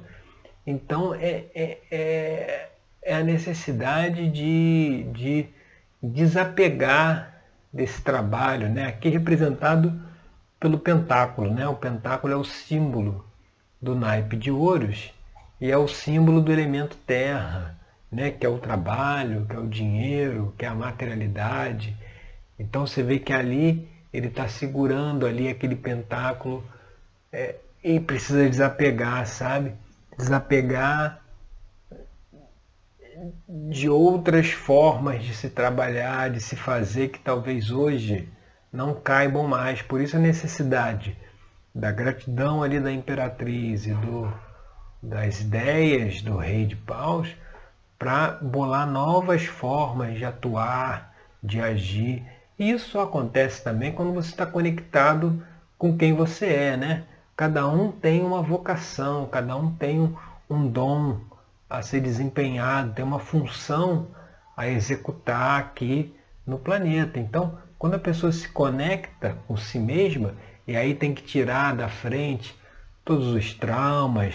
Então 0.67 1.15
é, 1.15 1.45
é, 1.55 1.79
é, 1.91 2.69
é 3.03 3.15
a 3.15 3.23
necessidade 3.23 4.31
de, 4.31 5.05
de 5.13 5.47
desapegar 6.03 7.43
desse 7.73 8.01
trabalho, 8.01 8.69
né? 8.71 8.87
aqui 8.87 9.09
representado 9.09 9.93
pelo 10.59 10.79
pentáculo. 10.79 11.53
Né? 11.53 11.69
O 11.69 11.75
pentáculo 11.75 12.33
é 12.33 12.37
o 12.37 12.45
símbolo 12.45 13.27
do 13.83 13.95
naipe 13.95 14.37
de 14.37 14.51
ouros 14.51 15.13
e 15.61 15.71
é 15.71 15.77
o 15.77 15.87
símbolo 15.87 16.41
do 16.41 16.51
elemento 16.51 16.97
terra 17.07 17.77
né, 18.15 18.31
que 18.31 18.47
é 18.47 18.49
o 18.49 18.59
trabalho, 18.59 19.45
que 19.47 19.57
é 19.57 19.59
o 19.59 19.67
dinheiro, 19.67 20.55
que 20.57 20.65
é 20.65 20.69
a 20.69 20.75
materialidade. 20.75 21.97
Então 22.57 22.87
você 22.87 23.03
vê 23.03 23.19
que 23.19 23.33
ali 23.33 23.89
ele 24.15 24.29
está 24.29 24.47
segurando 24.47 25.27
ali 25.27 25.49
aquele 25.49 25.75
pentáculo 25.75 26.65
é, 27.33 27.57
e 27.83 27.99
precisa 27.99 28.49
desapegar, 28.49 29.27
sabe? 29.27 29.75
Desapegar 30.17 31.21
de 33.49 33.89
outras 33.89 34.53
formas 34.53 35.25
de 35.25 35.35
se 35.35 35.51
trabalhar, 35.51 36.31
de 36.31 36.41
se 36.41 36.55
fazer 36.55 37.09
que 37.09 37.19
talvez 37.19 37.73
hoje 37.73 38.29
não 38.73 38.95
caibam 38.95 39.49
mais. 39.49 39.83
Por 39.83 40.01
isso 40.01 40.17
a 40.17 40.21
necessidade 40.21 41.17
da 41.75 41.91
gratidão 41.91 42.63
ali 42.63 42.79
da 42.79 42.93
imperatriz 42.93 43.85
e 43.85 43.95
do, 43.95 44.33
das 45.03 45.41
ideias 45.41 46.23
do 46.23 46.37
rei 46.37 46.67
de 46.67 46.77
paus 46.77 47.35
para 47.99 48.33
bolar 48.41 48.87
novas 48.87 49.45
formas 49.45 50.17
de 50.17 50.25
atuar, 50.25 51.13
de 51.43 51.61
agir. 51.61 52.25
Isso 52.59 53.01
acontece 53.01 53.65
também 53.65 53.93
quando 53.93 54.13
você 54.13 54.31
está 54.31 54.47
conectado 54.47 55.43
com 55.77 55.97
quem 55.97 56.13
você 56.13 56.47
é, 56.47 56.77
né? 56.77 57.05
Cada 57.37 57.69
um 57.69 57.91
tem 57.91 58.23
uma 58.23 58.41
vocação, 58.41 59.27
cada 59.27 59.57
um 59.57 59.75
tem 59.75 60.01
um, 60.01 60.15
um 60.49 60.69
dom 60.69 61.21
a 61.69 61.83
ser 61.83 62.01
desempenhado, 62.01 62.93
tem 62.93 63.05
uma 63.05 63.19
função 63.19 64.09
a 64.57 64.69
executar 64.69 65.59
aqui 65.59 66.15
no 66.47 66.59
planeta. 66.59 67.19
Então, 67.19 67.59
quando 67.77 67.95
a 67.95 67.99
pessoa 67.99 68.31
se 68.31 68.49
conecta 68.49 69.37
com 69.49 69.57
si 69.57 69.79
mesma, 69.79 70.35
e 70.67 70.77
aí 70.77 70.95
tem 70.95 71.13
que 71.13 71.23
tirar 71.23 71.75
da 71.75 71.89
frente 71.89 72.57
todos 73.05 73.29
os 73.29 73.53
traumas, 73.53 74.35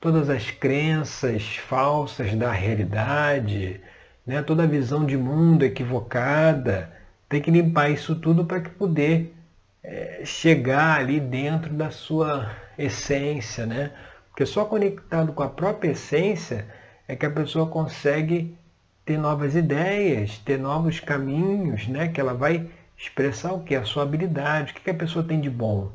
todas 0.00 0.28
as 0.28 0.50
crenças 0.50 1.56
falsas 1.56 2.34
da 2.34 2.50
realidade, 2.50 3.80
né? 4.26 4.42
toda 4.42 4.64
a 4.64 4.66
visão 4.66 5.06
de 5.06 5.16
mundo 5.16 5.64
equivocada. 5.64 7.01
Tem 7.32 7.40
que 7.40 7.50
limpar 7.50 7.88
isso 7.88 8.14
tudo 8.14 8.44
para 8.44 8.60
que 8.60 8.68
poder 8.68 9.34
é, 9.82 10.20
chegar 10.22 11.00
ali 11.00 11.18
dentro 11.18 11.72
da 11.72 11.90
sua 11.90 12.54
essência, 12.76 13.64
né? 13.64 13.90
Porque 14.28 14.44
só 14.44 14.66
conectado 14.66 15.32
com 15.32 15.42
a 15.42 15.48
própria 15.48 15.92
essência 15.92 16.66
é 17.08 17.16
que 17.16 17.24
a 17.24 17.30
pessoa 17.30 17.66
consegue 17.66 18.54
ter 19.02 19.16
novas 19.16 19.56
ideias, 19.56 20.36
ter 20.40 20.58
novos 20.58 21.00
caminhos, 21.00 21.88
né? 21.88 22.08
Que 22.08 22.20
ela 22.20 22.34
vai 22.34 22.68
expressar 22.98 23.54
o 23.54 23.64
que? 23.64 23.74
A 23.74 23.84
sua 23.86 24.02
habilidade, 24.02 24.72
o 24.72 24.74
que 24.74 24.90
a 24.90 24.94
pessoa 24.94 25.24
tem 25.24 25.40
de 25.40 25.48
bom, 25.48 25.90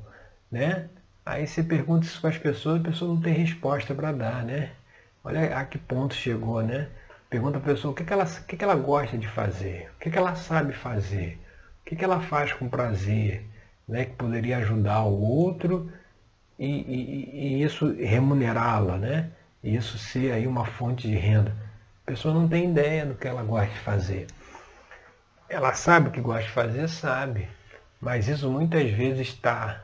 né? 0.51 0.89
Aí 1.23 1.45
você 1.45 1.61
pergunta 1.61 2.07
isso 2.07 2.19
para 2.19 2.31
as 2.31 2.37
pessoas, 2.39 2.81
a 2.81 2.83
pessoa 2.83 3.13
não 3.13 3.21
tem 3.21 3.33
resposta 3.33 3.93
para 3.93 4.11
dar, 4.11 4.43
né? 4.43 4.71
Olha 5.23 5.55
a 5.55 5.63
que 5.65 5.77
ponto 5.77 6.15
chegou, 6.15 6.63
né? 6.63 6.87
Pergunta 7.29 7.57
a 7.57 7.61
pessoa 7.61 7.91
o 7.91 7.95
que, 7.95 8.05
que, 8.05 8.13
ela, 8.13 8.23
o 8.23 8.43
que, 8.43 8.55
que 8.55 8.63
ela 8.63 8.75
gosta 8.75 9.17
de 9.17 9.27
fazer, 9.27 9.91
o 9.95 9.99
que, 9.99 10.09
que 10.09 10.17
ela 10.17 10.33
sabe 10.35 10.71
fazer, 10.71 11.37
o 11.81 11.85
que, 11.85 11.95
que 11.95 12.03
ela 12.03 12.21
faz 12.21 12.53
com 12.53 12.69
prazer, 12.69 13.45
né? 13.85 14.05
que 14.05 14.13
poderia 14.13 14.59
ajudar 14.59 15.03
o 15.03 15.21
outro 15.21 15.91
e, 16.57 16.65
e, 16.65 17.57
e 17.59 17.63
isso 17.63 17.93
remunerá-la, 17.93 18.97
né? 18.97 19.29
E 19.61 19.75
isso 19.75 19.97
ser 19.97 20.31
aí 20.31 20.47
uma 20.47 20.65
fonte 20.65 21.07
de 21.07 21.15
renda. 21.15 21.53
A 22.05 22.11
pessoa 22.11 22.33
não 22.33 22.47
tem 22.47 22.69
ideia 22.69 23.05
do 23.05 23.15
que 23.15 23.27
ela 23.27 23.43
gosta 23.43 23.73
de 23.73 23.79
fazer. 23.79 24.27
Ela 25.49 25.73
sabe 25.73 26.07
o 26.07 26.11
que 26.11 26.21
gosta 26.21 26.43
de 26.43 26.51
fazer, 26.51 26.87
sabe. 26.87 27.49
Mas 27.99 28.29
isso 28.29 28.49
muitas 28.49 28.89
vezes 28.91 29.27
está 29.27 29.83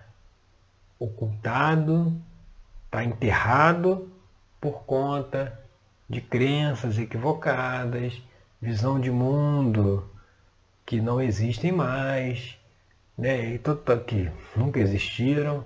ocultado, 0.97 2.13
está 2.85 3.03
enterrado 3.03 4.09
por 4.61 4.83
conta 4.83 5.62
de 6.13 6.21
crenças 6.21 6.97
equivocadas, 6.99 8.21
visão 8.61 8.99
de 8.99 9.11
mundo 9.11 10.09
que 10.85 11.01
não 11.01 11.19
existem 11.19 11.71
mais, 11.71 12.57
né? 13.17 13.53
e 13.53 13.57
tudo 13.57 13.99
que 14.05 14.29
nunca 14.55 14.79
existiram, 14.79 15.65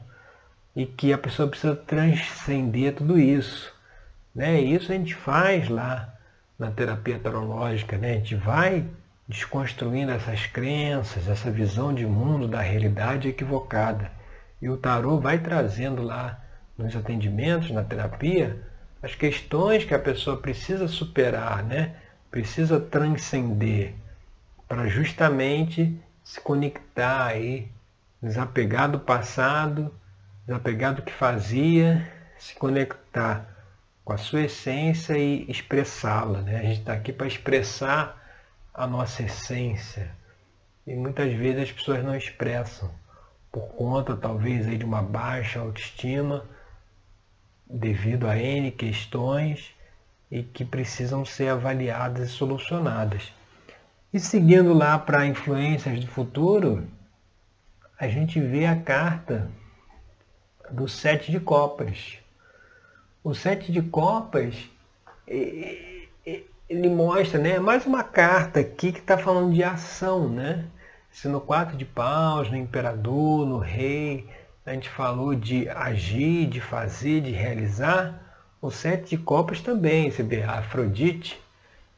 e 0.75 0.85
que 0.85 1.11
a 1.11 1.17
pessoa 1.17 1.49
precisa 1.49 1.75
transcender 1.75 2.95
tudo 2.95 3.19
isso. 3.19 3.73
Né? 4.33 4.61
E 4.61 4.75
isso 4.75 4.91
a 4.91 4.95
gente 4.95 5.15
faz 5.15 5.67
lá 5.69 6.13
na 6.57 6.71
terapia 6.71 7.19
tarológica, 7.19 7.97
né? 7.97 8.11
a 8.11 8.15
gente 8.15 8.35
vai 8.35 8.85
desconstruindo 9.27 10.11
essas 10.11 10.45
crenças, 10.45 11.27
essa 11.27 11.51
visão 11.51 11.93
de 11.93 12.05
mundo 12.05 12.47
da 12.47 12.61
realidade 12.61 13.27
equivocada. 13.27 14.11
E 14.61 14.69
o 14.69 14.77
tarô 14.77 15.19
vai 15.19 15.37
trazendo 15.37 16.01
lá 16.01 16.41
nos 16.77 16.95
atendimentos, 16.95 17.71
na 17.71 17.83
terapia, 17.83 18.66
as 19.01 19.15
questões 19.15 19.85
que 19.85 19.93
a 19.93 19.99
pessoa 19.99 20.37
precisa 20.37 20.87
superar, 20.87 21.63
né? 21.63 21.95
precisa 22.31 22.79
transcender 22.79 23.93
para 24.67 24.87
justamente 24.87 25.99
se 26.23 26.41
conectar 26.41 27.27
aí, 27.27 27.71
desapegar 28.21 28.91
do 28.91 28.99
passado, 28.99 29.93
desapegar 30.45 30.93
do 30.93 31.01
que 31.01 31.13
fazia, 31.13 32.11
se 32.37 32.53
conectar 32.55 33.47
com 34.03 34.13
a 34.13 34.17
sua 34.17 34.41
essência 34.41 35.17
e 35.17 35.49
expressá-la. 35.49 36.41
Né? 36.41 36.57
A 36.57 36.63
gente 36.63 36.79
está 36.79 36.93
aqui 36.93 37.13
para 37.13 37.27
expressar 37.27 38.21
a 38.73 38.85
nossa 38.85 39.23
essência. 39.23 40.11
E 40.85 40.93
muitas 40.95 41.33
vezes 41.33 41.63
as 41.63 41.71
pessoas 41.71 42.03
não 42.03 42.15
expressam 42.15 42.89
por 43.51 43.69
conta 43.69 44.15
talvez 44.15 44.67
aí 44.67 44.77
de 44.77 44.85
uma 44.85 45.01
baixa 45.01 45.59
autoestima, 45.59 46.45
devido 47.69 48.27
a 48.27 48.37
N 48.37 48.71
questões 48.71 49.73
e 50.31 50.43
que 50.43 50.63
precisam 50.65 51.25
ser 51.25 51.49
avaliadas 51.49 52.29
e 52.29 52.31
solucionadas. 52.31 53.33
E 54.13 54.19
seguindo 54.19 54.73
lá 54.73 54.97
para 54.97 55.25
influências 55.25 55.99
do 55.99 56.07
futuro, 56.07 56.87
a 57.99 58.07
gente 58.07 58.39
vê 58.39 58.65
a 58.65 58.75
carta 58.75 59.49
do 60.71 60.87
sete 60.87 61.31
de 61.31 61.39
copas. 61.39 62.17
O 63.23 63.33
sete 63.33 63.71
de 63.71 63.81
copas 63.81 64.55
ele 65.25 66.89
mostra, 66.89 67.39
né? 67.39 67.59
Mais 67.59 67.85
uma 67.85 68.03
carta 68.03 68.59
aqui 68.59 68.91
que 68.91 68.99
está 68.99 69.17
falando 69.17 69.53
de 69.53 69.63
ação, 69.63 70.27
né? 70.29 70.65
Se 71.11 71.27
no 71.27 71.41
quatro 71.41 71.77
de 71.77 71.85
paus, 71.85 72.49
no 72.49 72.57
imperador, 72.57 73.45
no 73.45 73.57
rei, 73.57 74.27
a 74.67 74.73
gente 74.73 74.89
falou 74.89 75.33
de 75.33 75.69
agir, 75.69 76.45
de 76.45 76.59
fazer, 76.59 77.21
de 77.21 77.31
realizar, 77.31 78.21
o 78.61 78.69
sete 78.69 79.15
de 79.15 79.17
copas 79.17 79.61
também, 79.61 80.11
você 80.11 80.21
vê, 80.21 80.43
a 80.43 80.59
Afrodite, 80.59 81.41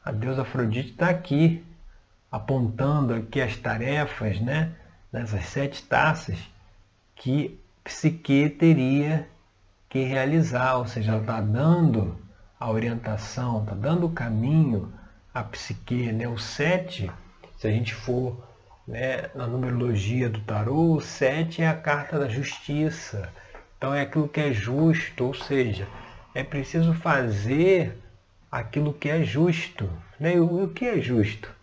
a 0.04 0.12
deusa 0.12 0.42
Afrodite 0.42 0.92
está 0.92 1.10
aqui, 1.10 1.64
apontando 2.30 3.12
aqui 3.12 3.40
as 3.40 3.56
tarefas, 3.56 4.40
né? 4.40 4.72
Nessas 5.12 5.46
sete 5.46 5.82
taças 5.82 6.38
que 7.16 7.58
Psique 7.82 8.48
teria 8.50 9.28
que 9.88 10.04
realizar, 10.04 10.76
ou 10.76 10.86
seja, 10.86 11.10
ela 11.10 11.20
está 11.20 11.40
dando 11.40 12.16
a 12.58 12.70
orientação, 12.70 13.62
está 13.62 13.74
dando 13.74 14.06
o 14.06 14.12
caminho 14.12 14.92
à 15.34 15.42
psique. 15.42 16.12
Né? 16.12 16.28
O 16.28 16.38
7, 16.38 17.10
se 17.56 17.66
a 17.66 17.70
gente 17.70 17.94
for 17.94 18.36
né, 18.90 19.30
na 19.36 19.46
numerologia 19.46 20.28
do 20.28 20.40
tarô, 20.40 20.96
o 20.96 21.00
7 21.00 21.62
é 21.62 21.68
a 21.68 21.76
carta 21.76 22.18
da 22.18 22.28
justiça. 22.28 23.32
Então 23.78 23.94
é 23.94 24.02
aquilo 24.02 24.28
que 24.28 24.40
é 24.40 24.52
justo, 24.52 25.26
ou 25.26 25.32
seja, 25.32 25.86
é 26.34 26.42
preciso 26.42 26.92
fazer 26.92 27.96
aquilo 28.50 28.92
que 28.92 29.08
é 29.08 29.22
justo. 29.22 29.88
Né? 30.18 30.34
E 30.34 30.40
o 30.40 30.68
que 30.68 30.84
é 30.84 31.00
justo? 31.00 31.54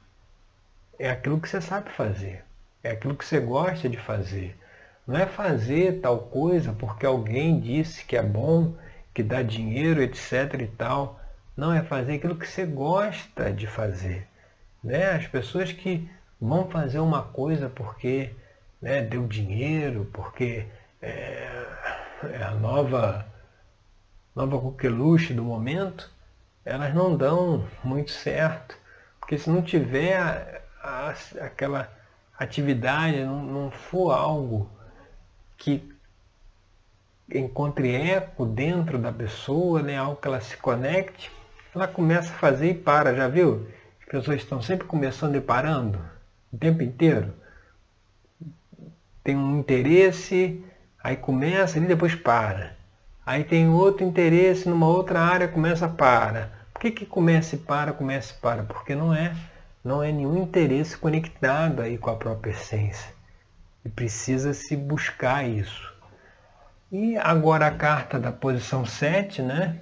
É 0.98 1.10
aquilo 1.10 1.40
que 1.40 1.50
você 1.50 1.60
sabe 1.60 1.92
fazer. 1.92 2.46
É 2.82 2.92
aquilo 2.92 3.13
que 3.13 3.26
você 3.26 3.42
gosta 3.42 3.90
de 3.90 3.98
fazer. 3.98 4.58
Não 5.06 5.18
é 5.18 5.26
fazer 5.26 6.00
tal 6.00 6.20
coisa 6.20 6.72
porque 6.72 7.06
alguém 7.06 7.60
disse 7.60 8.06
que 8.06 8.16
é 8.16 8.24
bom 8.24 8.74
que 9.13 9.22
dá 9.22 9.42
dinheiro, 9.42 10.02
etc 10.02 10.62
e 10.62 10.68
tal. 10.68 11.20
Não, 11.58 11.74
é 11.74 11.84
fazer 11.84 12.13
aquilo 12.13 12.38
que 12.38 12.48
você 12.48 12.66
gosta 12.66 13.52
de 13.52 13.68
fazer. 13.68 14.26
Né? 14.82 15.10
As 15.12 15.28
pessoas 15.28 15.74
que 15.74 16.10
vão 16.39 16.69
fazer 16.69 17.00
uma 17.00 17.23
coisa 17.23 17.69
porque 17.69 18.32
né, 18.82 19.02
deu 19.02 19.28
dinheiro, 19.28 20.10
porque 20.13 20.67
é, 21.02 21.65
é 22.23 22.43
a 22.43 22.52
nova, 22.52 23.26
nova 24.36 24.60
coqueluche 24.60 25.34
do 25.34 25.43
momento, 25.43 26.10
elas 26.63 26.93
não 26.93 27.15
dão 27.15 27.67
muito 27.84 28.12
certo. 28.12 28.78
Porque 29.19 29.38
se 29.38 29.50
não 29.50 29.62
tiver 29.62 30.17
a, 30.17 30.62
a, 30.82 31.15
aquela 31.45 31.91
atividade, 32.38 33.23
não, 33.23 33.43
não 33.43 33.71
for 33.71 34.12
algo 34.12 34.69
que 35.58 35.91
encontre 37.34 37.93
eco 37.93 38.45
dentro 38.45 38.97
da 38.97 39.12
pessoa, 39.12 39.82
né, 39.82 39.97
algo 39.97 40.15
que 40.21 40.28
ela 40.28 40.39
se 40.39 40.56
conecte, 40.58 41.32
ela 41.76 41.88
começa 41.88 42.32
a 42.32 42.38
fazer 42.38 42.71
e 42.71 42.73
para, 42.73 43.13
já 43.13 43.28
viu? 43.28 43.67
As 44.00 44.06
pessoas 44.06 44.38
estão 44.38 44.62
sempre 44.62 44.88
começando 44.88 45.36
e 45.36 45.41
parando, 45.41 46.00
o 46.52 46.58
tempo 46.58 46.84
inteiro. 46.84 47.34
Tem 49.24 49.36
um 49.36 49.60
interesse, 49.60 50.64
aí 51.04 51.16
começa 51.16 51.78
e 51.78 51.82
depois 51.82 52.16
para. 52.16 52.76
Aí 53.26 53.44
tem 53.44 53.68
outro 53.68 54.06
interesse 54.06 54.70
numa 54.70 54.88
outra 54.88 55.20
área, 55.20 55.48
começa 55.48 55.88
para. 55.88 56.52
Por 56.74 56.82
que, 56.82 56.92
que 56.92 57.06
começa 57.06 57.56
e 57.56 57.58
para, 57.58 57.92
começa 57.92 58.34
e 58.34 58.38
para? 58.38 58.64
Porque 58.64 58.96
não 58.96 59.14
é, 59.14 59.36
não 59.84 60.02
é 60.02 60.12
nenhum 60.12 60.44
interesse 60.44 60.98
conectado 60.98 61.82
aí 61.82 61.98
com 61.98 62.10
a 62.10 62.16
própria 62.16 62.52
essência. 62.52 63.12
E 63.84 63.90
precisa 63.90 64.54
se 64.54 64.76
buscar 64.76 65.48
isso. 65.48 65.94
E 66.92 67.18
agora 67.18 67.68
a 67.68 67.72
carta 67.72 68.18
da 68.18 68.32
posição 68.32 68.86
7, 68.86 69.42
né? 69.42 69.80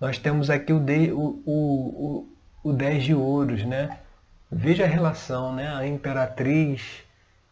Nós 0.00 0.18
temos 0.18 0.48
aqui 0.48 0.72
o, 0.72 0.80
de, 0.80 1.12
o, 1.12 1.42
o, 1.44 2.26
o, 2.64 2.70
o 2.70 2.72
10 2.72 3.04
de 3.04 3.14
ouros, 3.14 3.64
né? 3.64 3.98
Veja 4.54 4.84
a 4.84 4.86
relação, 4.86 5.54
né? 5.54 5.74
A 5.74 5.86
imperatriz 5.86 7.02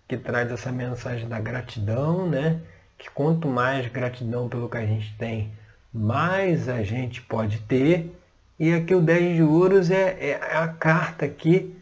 que 0.06 0.18
traz 0.18 0.52
essa 0.52 0.70
mensagem 0.70 1.26
da 1.26 1.40
gratidão, 1.40 2.28
né? 2.28 2.60
Que 2.98 3.08
quanto 3.10 3.48
mais 3.48 3.86
gratidão 3.88 4.50
pelo 4.50 4.68
que 4.68 4.76
a 4.76 4.84
gente 4.84 5.16
tem, 5.16 5.50
mais 5.90 6.68
a 6.68 6.82
gente 6.82 7.22
pode 7.22 7.58
ter. 7.60 8.14
E 8.58 8.74
aqui 8.74 8.94
o 8.94 9.00
10 9.00 9.36
de 9.36 9.42
ouros 9.42 9.90
é, 9.90 10.32
é 10.32 10.56
a 10.58 10.68
carta 10.68 11.24
aqui 11.24 11.74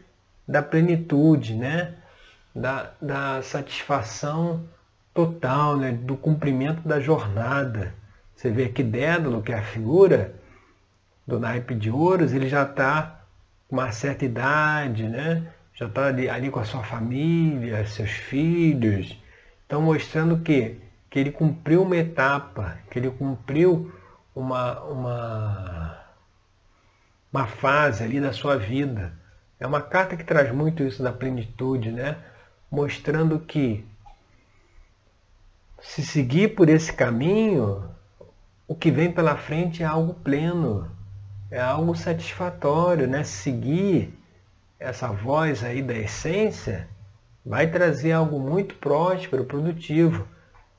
da 0.47 0.63
plenitude, 0.63 1.55
né? 1.55 1.95
Da, 2.55 2.93
da 3.03 3.43
satisfação 3.43 4.69
total, 5.13 5.77
né, 5.77 5.91
do 5.91 6.17
cumprimento 6.17 6.87
da 6.87 7.01
jornada. 7.01 7.93
Você 8.37 8.51
vê 8.51 8.69
que 8.69 8.85
Dédalo, 8.85 9.43
que 9.43 9.51
é 9.51 9.59
a 9.59 9.63
figura 9.63 10.33
do 11.27 11.41
naipe 11.41 11.75
de 11.75 11.91
ouros, 11.91 12.33
ele 12.33 12.49
já 12.49 12.63
está 12.63 13.18
uma 13.71 13.93
certa 13.93 14.25
idade, 14.25 15.09
né? 15.09 15.53
já 15.79 15.87
está 15.87 16.07
ali, 16.07 16.29
ali, 16.29 16.51
com 16.51 16.59
a 16.59 16.65
sua 16.65 16.83
família, 16.83 17.87
seus 17.87 18.11
filhos. 18.11 19.17
Então 19.65 19.81
mostrando 19.81 20.39
que, 20.41 20.77
que 21.09 21.21
ele 21.21 21.31
cumpriu 21.31 21.83
uma 21.83 21.97
etapa, 21.97 22.79
que 22.91 22.99
ele 22.99 23.11
cumpriu 23.11 23.93
uma, 24.35 24.81
uma, 24.81 26.05
uma 27.33 27.47
fase 27.47 28.03
ali 28.03 28.21
da 28.21 28.33
sua 28.33 28.57
vida. 28.57 29.13
É 29.61 29.67
uma 29.67 29.81
carta 29.81 30.17
que 30.17 30.25
traz 30.25 30.53
muito 30.53 30.83
isso 30.83 31.01
da 31.01 31.13
plenitude, 31.13 31.93
né? 31.93 32.17
mostrando 32.69 33.39
que 33.39 33.87
se 35.81 36.05
seguir 36.05 36.57
por 36.57 36.69
esse 36.69 36.93
caminho, 36.93 37.89
o 38.67 38.75
que 38.75 38.91
vem 38.91 39.13
pela 39.13 39.37
frente 39.37 39.85
é 39.85 39.87
algo 39.87 40.13
pleno, 40.13 40.91
é 41.51 41.61
algo 41.61 41.95
satisfatório, 41.95 43.07
né? 43.07 43.25
Seguir 43.25 44.13
essa 44.79 45.09
voz 45.09 45.65
aí 45.65 45.83
da 45.83 45.95
essência 45.95 46.89
vai 47.45 47.67
trazer 47.67 48.13
algo 48.13 48.39
muito 48.39 48.75
próspero, 48.75 49.45
produtivo, 49.45 50.29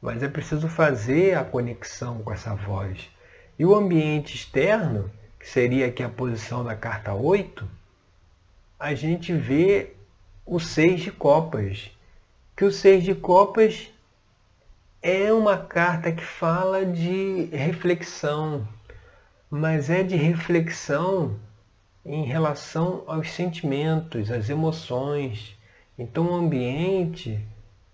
mas 0.01 0.21
é 0.21 0.27
preciso 0.27 0.67
fazer 0.67 1.37
a 1.37 1.43
conexão 1.43 2.19
com 2.19 2.31
essa 2.31 2.53
voz. 2.53 3.09
E 3.57 3.65
o 3.65 3.75
ambiente 3.75 4.35
externo, 4.35 5.11
que 5.39 5.49
seria 5.49 5.87
aqui 5.87 6.03
a 6.03 6.09
posição 6.09 6.63
da 6.63 6.75
carta 6.75 7.13
8, 7.13 7.67
a 8.79 8.93
gente 8.93 9.33
vê 9.33 9.93
o 10.45 10.59
seis 10.59 11.01
de 11.01 11.11
copas, 11.11 11.91
que 12.55 12.63
o 12.63 12.71
seis 12.71 13.03
de 13.03 13.13
copas 13.13 13.91
é 15.01 15.31
uma 15.33 15.57
carta 15.57 16.11
que 16.11 16.23
fala 16.23 16.85
de 16.85 17.49
reflexão, 17.51 18.67
mas 19.49 19.89
é 19.89 20.03
de 20.03 20.15
reflexão 20.15 21.35
em 22.05 22.23
relação 22.23 23.03
aos 23.07 23.31
sentimentos, 23.31 24.31
às 24.31 24.49
emoções. 24.49 25.57
Então 25.97 26.25
o 26.31 26.35
ambiente 26.35 27.39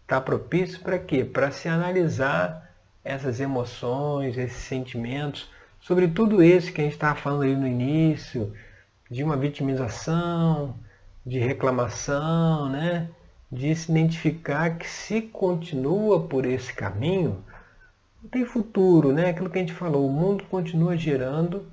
está 0.01 0.19
propício 0.21 0.79
para 0.81 0.99
quê? 0.99 1.23
Para 1.23 1.51
se 1.51 1.67
analisar 1.67 2.71
essas 3.03 3.39
emoções, 3.39 4.37
esses 4.37 4.63
sentimentos, 4.63 5.49
sobretudo 5.79 6.41
esse 6.41 6.71
que 6.71 6.81
a 6.81 6.83
gente 6.83 6.93
estava 6.93 7.15
falando 7.15 7.43
aí 7.43 7.55
no 7.55 7.67
início, 7.67 8.53
de 9.09 9.23
uma 9.23 9.37
vitimização, 9.37 10.75
de 11.25 11.39
reclamação, 11.39 12.69
né? 12.69 13.09
de 13.51 13.75
se 13.75 13.91
identificar 13.91 14.77
que 14.77 14.87
se 14.87 15.21
continua 15.21 16.27
por 16.27 16.45
esse 16.45 16.73
caminho, 16.73 17.43
não 18.25 18.29
tem 18.29 18.43
futuro, 18.43 19.13
né? 19.13 19.29
Aquilo 19.29 19.49
que 19.49 19.59
a 19.59 19.61
gente 19.61 19.73
falou, 19.73 20.07
o 20.07 20.11
mundo 20.11 20.43
continua 20.45 20.97
girando, 20.97 21.71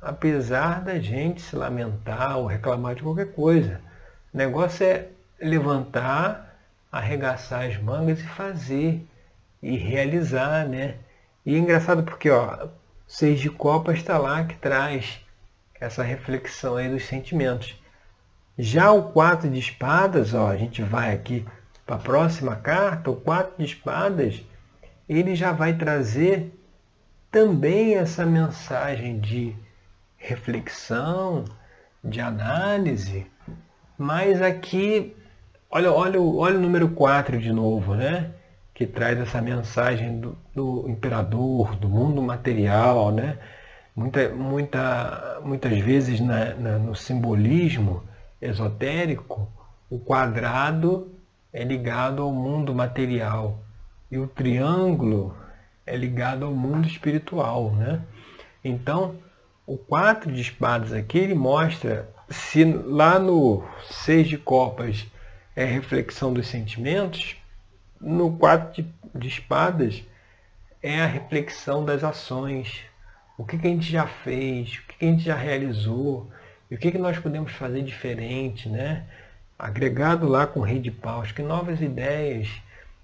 apesar 0.00 0.82
da 0.82 0.98
gente 0.98 1.42
se 1.42 1.54
lamentar 1.54 2.38
ou 2.38 2.46
reclamar 2.46 2.94
de 2.94 3.02
qualquer 3.02 3.32
coisa. 3.32 3.80
O 4.32 4.36
negócio 4.36 4.84
é 4.86 5.08
levantar, 5.40 6.56
arregaçar 6.90 7.66
as 7.66 7.76
mangas 7.76 8.20
e 8.20 8.26
fazer, 8.26 9.06
e 9.62 9.76
realizar, 9.76 10.66
né? 10.66 10.96
E 11.44 11.54
é 11.54 11.58
engraçado 11.58 12.02
porque, 12.02 12.30
ó, 12.30 12.68
Seis 13.06 13.40
de 13.40 13.50
Copas 13.50 13.98
está 13.98 14.16
lá 14.16 14.44
que 14.44 14.56
traz 14.56 15.20
essa 15.78 16.02
reflexão 16.02 16.76
aí 16.76 16.88
dos 16.88 17.04
sentimentos. 17.04 17.78
Já 18.58 18.90
o 18.92 19.12
4 19.12 19.50
de 19.50 19.58
espadas, 19.58 20.32
ó, 20.32 20.48
a 20.48 20.56
gente 20.56 20.82
vai 20.82 21.12
aqui 21.12 21.44
para 21.84 21.96
a 21.96 21.98
próxima 21.98 22.56
carta, 22.56 23.10
o 23.10 23.16
4 23.16 23.54
de 23.58 23.64
espadas, 23.64 24.42
ele 25.08 25.34
já 25.34 25.52
vai 25.52 25.74
trazer 25.74 26.52
também 27.30 27.94
essa 27.94 28.26
mensagem 28.26 29.18
de 29.18 29.56
reflexão, 30.16 31.44
de 32.04 32.20
análise, 32.20 33.26
mas 33.96 34.42
aqui, 34.42 35.16
olha, 35.70 35.92
olha, 35.92 36.20
olha 36.20 36.58
o 36.58 36.60
número 36.60 36.88
4 36.90 37.38
de 37.38 37.52
novo, 37.52 37.94
né? 37.94 38.30
Que 38.74 38.86
traz 38.86 39.18
essa 39.18 39.40
mensagem 39.40 40.20
do, 40.20 40.36
do 40.54 40.88
imperador, 40.88 41.76
do 41.76 41.88
mundo 41.88 42.20
material, 42.22 43.10
né? 43.10 43.38
Muita, 43.94 44.28
muita, 44.30 45.40
muitas 45.44 45.78
vezes 45.78 46.20
na, 46.20 46.54
na, 46.54 46.78
no 46.78 46.94
simbolismo, 46.94 48.02
esotérico, 48.40 49.48
o 49.88 49.98
quadrado 49.98 51.12
é 51.52 51.62
ligado 51.62 52.22
ao 52.22 52.32
mundo 52.32 52.74
material 52.74 53.58
e 54.12 54.18
o 54.18 54.28
triângulo 54.28 55.34
é 55.86 55.96
ligado 55.96 56.44
ao 56.44 56.52
mundo 56.52 56.86
espiritual, 56.86 57.72
né? 57.72 58.02
Então, 58.62 59.16
O 59.66 59.78
4 59.78 60.30
de 60.32 60.40
espadas 60.40 60.92
aqui, 60.92 61.18
ele 61.18 61.34
mostra 61.34 62.08
se 62.28 62.64
lá 62.64 63.18
no 63.18 63.64
6 63.90 64.28
de 64.28 64.36
copas 64.36 65.06
é 65.54 65.64
reflexão 65.64 66.32
dos 66.32 66.48
sentimentos, 66.48 67.36
no 68.00 68.36
4 68.36 68.82
de, 68.82 68.92
de 69.14 69.28
espadas 69.28 70.02
é 70.82 71.00
a 71.00 71.06
reflexão 71.06 71.84
das 71.84 72.02
ações. 72.02 72.80
O 73.38 73.44
que, 73.44 73.56
que 73.56 73.66
a 73.66 73.70
gente 73.70 73.90
já 73.90 74.06
fez, 74.06 74.74
o 74.74 74.86
que, 74.88 74.98
que 74.98 75.04
a 75.04 75.08
gente 75.08 75.22
já 75.22 75.36
realizou, 75.36 76.28
e 76.70 76.74
o 76.74 76.78
que, 76.78 76.90
que 76.90 76.98
nós 76.98 77.18
podemos 77.18 77.52
fazer 77.52 77.82
diferente, 77.82 78.68
né? 78.68 79.04
Agregado 79.58 80.26
lá 80.28 80.46
com 80.46 80.60
o 80.60 80.64
rei 80.64 80.80
de 80.80 80.90
paus, 80.90 81.30
que 81.32 81.40
novas 81.40 81.80
ideias, 81.80 82.48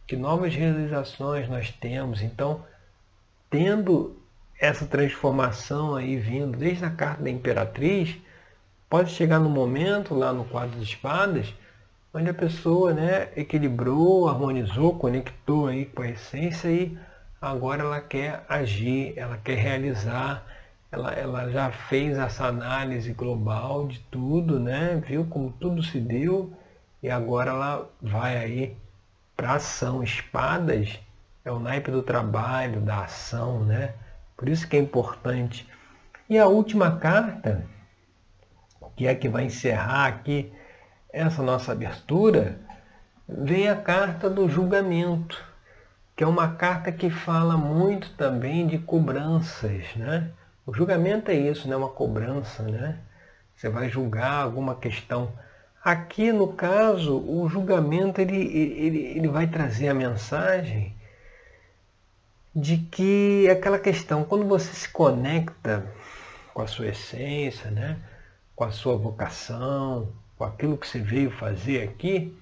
que 0.08 0.16
novas 0.16 0.54
realizações 0.54 1.48
nós 1.50 1.70
temos. 1.70 2.22
Então, 2.22 2.64
tendo 3.50 4.16
essa 4.58 4.86
transformação 4.86 5.94
aí 5.94 6.16
vindo 6.16 6.56
desde 6.56 6.86
a 6.86 6.90
carta 6.90 7.22
da 7.22 7.30
Imperatriz, 7.30 8.16
pode 8.88 9.10
chegar 9.10 9.38
no 9.38 9.50
momento 9.50 10.14
lá 10.14 10.32
no 10.32 10.46
quadro 10.46 10.78
de 10.78 10.84
espadas, 10.84 11.54
onde 12.12 12.30
a 12.30 12.34
pessoa 12.34 12.94
né, 12.94 13.28
equilibrou, 13.36 14.28
harmonizou, 14.30 14.98
conectou 14.98 15.66
aí 15.66 15.84
com 15.84 16.00
a 16.00 16.08
essência 16.08 16.68
e 16.68 16.98
agora 17.38 17.82
ela 17.82 18.00
quer 18.00 18.46
agir, 18.48 19.12
ela 19.14 19.36
quer 19.36 19.58
realizar, 19.58 20.42
ela, 20.90 21.12
ela 21.12 21.50
já 21.50 21.70
fez 21.70 22.16
essa 22.16 22.46
análise 22.46 23.12
global 23.12 23.86
de 23.86 24.00
tudo, 24.10 24.58
né? 24.58 25.02
viu 25.06 25.26
como 25.26 25.52
tudo 25.52 25.82
se 25.82 26.00
deu 26.00 26.50
e 27.02 27.10
agora 27.10 27.50
ela 27.50 27.90
vai 28.00 28.38
aí 28.38 28.76
para 29.38 29.52
ação. 29.52 30.02
Espadas 30.02 30.98
é 31.44 31.52
o 31.52 31.60
naipe 31.60 31.92
do 31.92 32.02
trabalho, 32.02 32.80
da 32.80 33.04
ação, 33.04 33.64
né? 33.64 33.94
Por 34.36 34.48
isso 34.48 34.66
que 34.66 34.76
é 34.76 34.80
importante. 34.80 35.66
E 36.28 36.36
a 36.36 36.46
última 36.46 36.98
carta, 36.98 37.64
que 38.96 39.06
é 39.06 39.10
a 39.10 39.14
que 39.14 39.28
vai 39.28 39.44
encerrar 39.44 40.08
aqui 40.08 40.52
essa 41.12 41.40
nossa 41.40 41.70
abertura, 41.70 42.58
vem 43.28 43.68
a 43.68 43.76
carta 43.76 44.28
do 44.28 44.48
julgamento, 44.48 45.42
que 46.16 46.24
é 46.24 46.26
uma 46.26 46.54
carta 46.56 46.90
que 46.90 47.08
fala 47.08 47.56
muito 47.56 48.10
também 48.14 48.66
de 48.66 48.76
cobranças, 48.78 49.94
né? 49.94 50.30
O 50.66 50.74
julgamento 50.74 51.30
é 51.30 51.34
isso, 51.34 51.68
né? 51.68 51.76
Uma 51.76 51.88
cobrança, 51.88 52.64
né? 52.64 52.98
Você 53.54 53.68
vai 53.68 53.88
julgar 53.88 54.42
alguma 54.42 54.74
questão. 54.74 55.32
Aqui, 55.82 56.32
no 56.32 56.52
caso, 56.52 57.16
o 57.18 57.48
julgamento 57.48 58.20
ele, 58.20 58.36
ele, 58.36 58.98
ele 59.16 59.28
vai 59.28 59.46
trazer 59.46 59.88
a 59.88 59.94
mensagem 59.94 60.94
de 62.54 62.78
que 62.78 63.48
aquela 63.48 63.78
questão, 63.78 64.24
quando 64.24 64.44
você 64.46 64.72
se 64.72 64.88
conecta 64.88 65.86
com 66.52 66.62
a 66.62 66.66
sua 66.66 66.88
essência, 66.88 67.70
né? 67.70 67.98
com 68.56 68.64
a 68.64 68.72
sua 68.72 68.96
vocação, 68.96 70.12
com 70.36 70.44
aquilo 70.44 70.76
que 70.76 70.88
você 70.88 70.98
veio 70.98 71.30
fazer 71.30 71.84
aqui, 71.84 72.36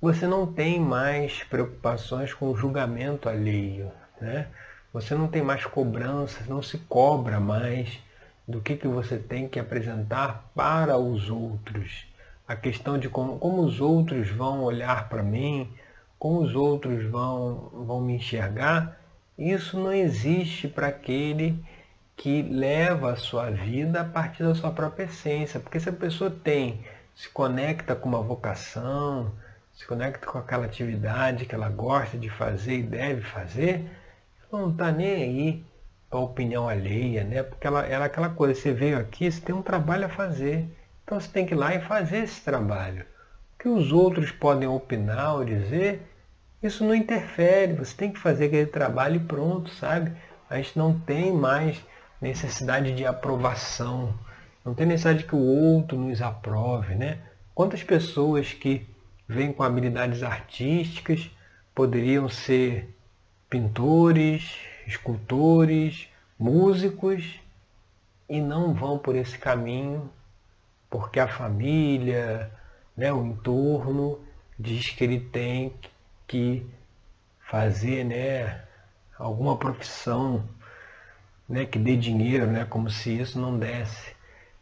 você 0.00 0.26
não 0.26 0.46
tem 0.46 0.78
mais 0.78 1.42
preocupações 1.44 2.34
com 2.34 2.50
o 2.50 2.56
julgamento 2.56 3.26
alheio. 3.26 3.90
Né? 4.20 4.48
Você 4.92 5.14
não 5.14 5.26
tem 5.26 5.42
mais 5.42 5.64
cobranças, 5.64 6.46
não 6.46 6.62
se 6.62 6.76
cobra 6.78 7.40
mais 7.40 7.98
do 8.46 8.60
que, 8.60 8.76
que 8.76 8.86
você 8.86 9.18
tem 9.18 9.48
que 9.48 9.58
apresentar 9.58 10.50
para 10.54 10.98
os 10.98 11.30
outros. 11.30 12.06
A 12.46 12.54
questão 12.54 12.98
de 12.98 13.08
como, 13.08 13.38
como 13.38 13.62
os 13.62 13.80
outros 13.80 14.28
vão 14.28 14.62
olhar 14.62 15.08
para 15.08 15.22
mim, 15.22 15.70
como 16.18 16.40
os 16.40 16.54
outros 16.54 17.04
vão, 17.10 17.70
vão 17.72 18.00
me 18.00 18.14
enxergar, 18.16 19.00
isso 19.36 19.78
não 19.78 19.92
existe 19.92 20.68
para 20.68 20.88
aquele 20.88 21.58
que 22.16 22.42
leva 22.42 23.12
a 23.12 23.16
sua 23.16 23.50
vida 23.50 24.02
a 24.02 24.04
partir 24.04 24.44
da 24.44 24.54
sua 24.54 24.70
própria 24.70 25.04
essência. 25.04 25.58
Porque 25.58 25.80
se 25.80 25.88
a 25.88 25.92
pessoa 25.92 26.30
tem, 26.30 26.84
se 27.14 27.28
conecta 27.28 27.94
com 27.96 28.08
uma 28.08 28.22
vocação, 28.22 29.32
se 29.74 29.86
conecta 29.86 30.26
com 30.26 30.38
aquela 30.38 30.66
atividade 30.66 31.46
que 31.46 31.54
ela 31.54 31.68
gosta 31.68 32.16
de 32.16 32.30
fazer 32.30 32.78
e 32.78 32.82
deve 32.82 33.22
fazer, 33.22 33.90
ela 34.50 34.62
não 34.62 34.70
está 34.70 34.92
nem 34.92 35.12
aí 35.14 35.64
a 36.16 36.24
opinião 36.24 36.68
alheia, 36.68 37.24
né? 37.24 37.42
Porque 37.42 37.66
ela, 37.66 37.86
ela 37.86 38.04
é 38.04 38.06
aquela 38.06 38.28
coisa, 38.28 38.54
você 38.54 38.72
veio 38.72 38.98
aqui, 38.98 39.30
você 39.30 39.40
tem 39.40 39.54
um 39.54 39.62
trabalho 39.62 40.06
a 40.06 40.08
fazer. 40.08 40.68
Então 41.04 41.20
você 41.20 41.28
tem 41.28 41.44
que 41.44 41.54
ir 41.54 41.56
lá 41.56 41.74
e 41.74 41.80
fazer 41.80 42.18
esse 42.18 42.40
trabalho. 42.40 43.04
O 43.54 43.62
que 43.62 43.68
os 43.68 43.92
outros 43.92 44.30
podem 44.30 44.68
opinar 44.68 45.36
ou 45.36 45.44
dizer, 45.44 46.02
isso 46.62 46.84
não 46.84 46.94
interfere, 46.94 47.74
você 47.74 47.94
tem 47.94 48.12
que 48.12 48.18
fazer 48.18 48.46
aquele 48.46 48.66
trabalho 48.66 49.16
e 49.16 49.20
pronto, 49.20 49.70
sabe? 49.70 50.12
A 50.48 50.56
gente 50.56 50.78
não 50.78 50.98
tem 50.98 51.32
mais 51.32 51.82
necessidade 52.20 52.94
de 52.94 53.04
aprovação, 53.04 54.14
não 54.64 54.74
tem 54.74 54.86
necessidade 54.86 55.24
que 55.24 55.34
o 55.34 55.38
outro 55.38 55.98
nos 55.98 56.22
aprove, 56.22 56.94
né? 56.94 57.18
Quantas 57.54 57.82
pessoas 57.82 58.52
que 58.52 58.86
vêm 59.28 59.52
com 59.52 59.62
habilidades 59.62 60.22
artísticas 60.22 61.30
poderiam 61.74 62.28
ser 62.28 62.94
pintores, 63.50 64.58
escultores, 64.86 66.08
músicos 66.38 67.40
e 68.28 68.40
não 68.40 68.74
vão 68.74 68.98
por 68.98 69.14
esse 69.14 69.38
caminho 69.38 70.10
porque 70.94 71.18
a 71.18 71.26
família, 71.26 72.52
né, 72.96 73.12
o 73.12 73.26
entorno 73.26 74.20
diz 74.56 74.90
que 74.90 75.02
ele 75.02 75.18
tem 75.18 75.74
que 76.24 76.64
fazer 77.50 78.04
né, 78.04 78.62
alguma 79.18 79.56
profissão 79.56 80.44
né, 81.48 81.66
que 81.66 81.80
dê 81.80 81.96
dinheiro, 81.96 82.46
né, 82.46 82.64
como 82.64 82.88
se 82.88 83.18
isso 83.18 83.40
não 83.40 83.58
desse. 83.58 84.14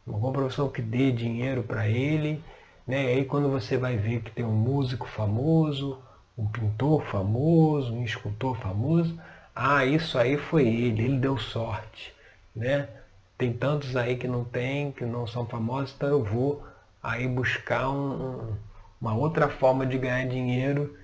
Alguma 0.07 0.33
profissão 0.33 0.71
que 0.71 0.81
dê 0.81 1.13
dinheiro 1.13 1.65
para 1.65 1.87
ele. 1.87 2.43
Né, 2.87 3.09
aí 3.09 3.27
quando 3.27 3.51
você 3.51 3.77
vai 3.77 3.99
ver 3.99 4.23
que 4.23 4.31
tem 4.31 4.43
um 4.43 4.57
músico 4.57 5.07
famoso, 5.07 6.03
um 6.37 6.47
pintor 6.47 7.05
famoso, 7.05 7.93
um 7.93 8.05
escultor 8.05 8.57
famoso, 8.57 9.21
ah, 9.55 9.85
isso 9.85 10.19
aí 10.19 10.37
foi 10.37 10.67
ele, 10.67 11.05
ele 11.05 11.19
deu 11.19 11.39
sorte. 11.39 12.15
Né? 12.55 12.89
Tem 13.37 13.53
tantos 13.53 13.97
aí 13.97 14.17
que 14.17 14.29
não 14.29 14.45
tem, 14.45 14.93
que 14.93 15.05
não 15.05 15.27
são 15.27 15.47
famosos, 15.47 15.95
então 15.95 16.09
eu 16.09 16.23
vou 16.23 16.67
aí 17.03 17.27
buscar 17.27 17.91
um, 17.91 18.57
uma 19.01 19.15
outra 19.15 19.49
forma 19.49 19.85
de 19.85 19.99
ganhar 19.99 20.27
dinheiro 20.27 20.97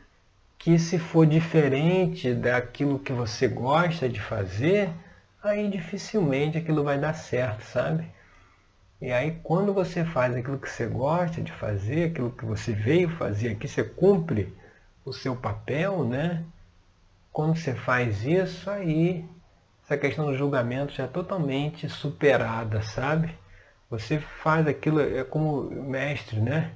que 0.58 0.78
se 0.78 0.98
for 0.98 1.26
diferente 1.26 2.34
daquilo 2.34 2.98
que 2.98 3.12
você 3.12 3.46
gosta 3.46 4.08
de 4.08 4.20
fazer, 4.20 4.90
aí 5.42 5.68
dificilmente 5.68 6.58
aquilo 6.58 6.82
vai 6.82 6.98
dar 6.98 7.14
certo, 7.14 7.62
sabe? 7.62 8.04
E 9.00 9.12
aí 9.12 9.38
quando 9.42 9.72
você 9.72 10.04
faz 10.04 10.34
aquilo 10.34 10.58
que 10.58 10.68
você 10.68 10.86
gosta 10.86 11.40
de 11.40 11.52
fazer, 11.52 12.10
aquilo 12.10 12.30
que 12.30 12.44
você 12.44 12.72
veio 12.72 13.08
fazer 13.10 13.50
aqui, 13.50 13.68
você 13.68 13.84
cumpre 13.84 14.52
o 15.04 15.12
seu 15.12 15.36
papel, 15.36 16.04
né? 16.04 16.44
Quando 17.38 17.54
você 17.56 17.72
faz 17.72 18.24
isso, 18.24 18.68
aí 18.68 19.24
essa 19.84 19.96
questão 19.96 20.26
do 20.26 20.36
julgamento 20.36 20.92
já 20.92 21.04
é 21.04 21.06
totalmente 21.06 21.88
superada, 21.88 22.82
sabe? 22.82 23.32
Você 23.88 24.18
faz 24.18 24.66
aquilo, 24.66 25.00
é 25.00 25.22
como 25.22 25.70
mestre, 25.70 26.40
né? 26.40 26.72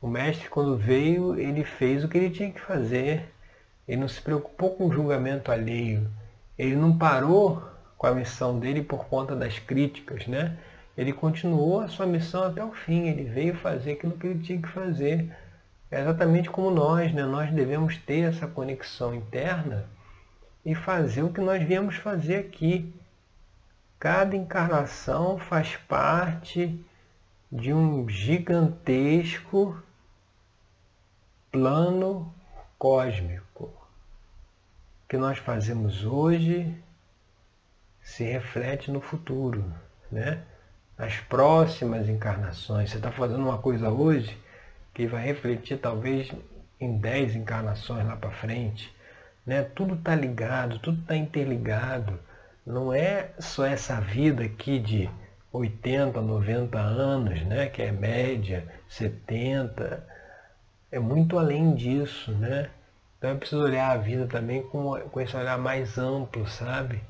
O 0.00 0.08
mestre, 0.08 0.48
quando 0.48 0.76
veio, 0.76 1.38
ele 1.38 1.62
fez 1.62 2.02
o 2.02 2.08
que 2.08 2.18
ele 2.18 2.30
tinha 2.30 2.50
que 2.50 2.60
fazer. 2.60 3.32
Ele 3.86 4.00
não 4.00 4.08
se 4.08 4.20
preocupou 4.20 4.70
com 4.74 4.88
o 4.88 4.92
julgamento 4.92 5.52
alheio. 5.52 6.10
Ele 6.58 6.74
não 6.74 6.98
parou 6.98 7.62
com 7.96 8.08
a 8.08 8.12
missão 8.12 8.58
dele 8.58 8.82
por 8.82 9.06
conta 9.06 9.36
das 9.36 9.60
críticas, 9.60 10.26
né? 10.26 10.58
Ele 10.98 11.12
continuou 11.12 11.78
a 11.78 11.86
sua 11.86 12.06
missão 12.06 12.42
até 12.42 12.64
o 12.64 12.72
fim. 12.72 13.06
Ele 13.06 13.22
veio 13.22 13.54
fazer 13.54 13.92
aquilo 13.92 14.18
que 14.18 14.26
ele 14.26 14.42
tinha 14.42 14.60
que 14.60 14.68
fazer. 14.68 15.32
É 15.92 16.00
exatamente 16.00 16.48
como 16.48 16.70
nós, 16.70 17.12
né? 17.12 17.22
Nós 17.26 17.50
devemos 17.52 17.98
ter 17.98 18.20
essa 18.20 18.46
conexão 18.46 19.14
interna 19.14 19.84
e 20.64 20.74
fazer 20.74 21.22
o 21.22 21.30
que 21.30 21.40
nós 21.42 21.62
viemos 21.62 21.96
fazer 21.96 22.36
aqui. 22.36 22.90
Cada 23.98 24.34
encarnação 24.34 25.36
faz 25.36 25.76
parte 25.76 26.82
de 27.52 27.74
um 27.74 28.08
gigantesco 28.08 29.82
plano 31.50 32.32
cósmico. 32.78 33.64
O 33.64 35.08
que 35.10 35.18
nós 35.18 35.36
fazemos 35.36 36.06
hoje 36.06 36.74
se 38.00 38.24
reflete 38.24 38.90
no 38.90 39.02
futuro, 39.02 39.70
né? 40.10 40.42
nas 40.96 41.18
próximas 41.18 42.08
encarnações. 42.08 42.88
Você 42.88 42.96
está 42.96 43.12
fazendo 43.12 43.42
uma 43.42 43.58
coisa 43.58 43.90
hoje 43.90 44.41
que 44.94 45.06
vai 45.06 45.24
refletir 45.24 45.78
talvez 45.78 46.30
em 46.80 46.98
10 46.98 47.36
encarnações 47.36 48.06
lá 48.06 48.16
para 48.16 48.30
frente. 48.30 48.94
Né? 49.46 49.62
Tudo 49.62 49.94
está 49.94 50.14
ligado, 50.14 50.78
tudo 50.78 51.00
está 51.00 51.16
interligado. 51.16 52.18
Não 52.66 52.92
é 52.92 53.30
só 53.38 53.64
essa 53.64 54.00
vida 54.00 54.44
aqui 54.44 54.78
de 54.78 55.10
80, 55.52 56.20
90 56.20 56.78
anos, 56.78 57.42
né? 57.42 57.68
que 57.68 57.82
é 57.82 57.92
média, 57.92 58.66
70 58.88 60.06
é 60.90 60.98
muito 60.98 61.38
além 61.38 61.74
disso, 61.74 62.32
né? 62.32 62.68
Então 63.16 63.30
é 63.30 63.34
preciso 63.34 63.62
olhar 63.62 63.90
a 63.90 63.96
vida 63.96 64.26
também 64.26 64.62
com, 64.62 64.98
com 65.00 65.20
esse 65.20 65.34
olhar 65.34 65.56
mais 65.56 65.96
amplo, 65.96 66.46
sabe? 66.46 67.00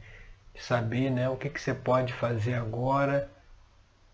saber 0.54 1.10
né, 1.10 1.28
o 1.28 1.36
que, 1.36 1.48
que 1.48 1.60
você 1.60 1.74
pode 1.74 2.12
fazer 2.12 2.54
agora 2.54 3.28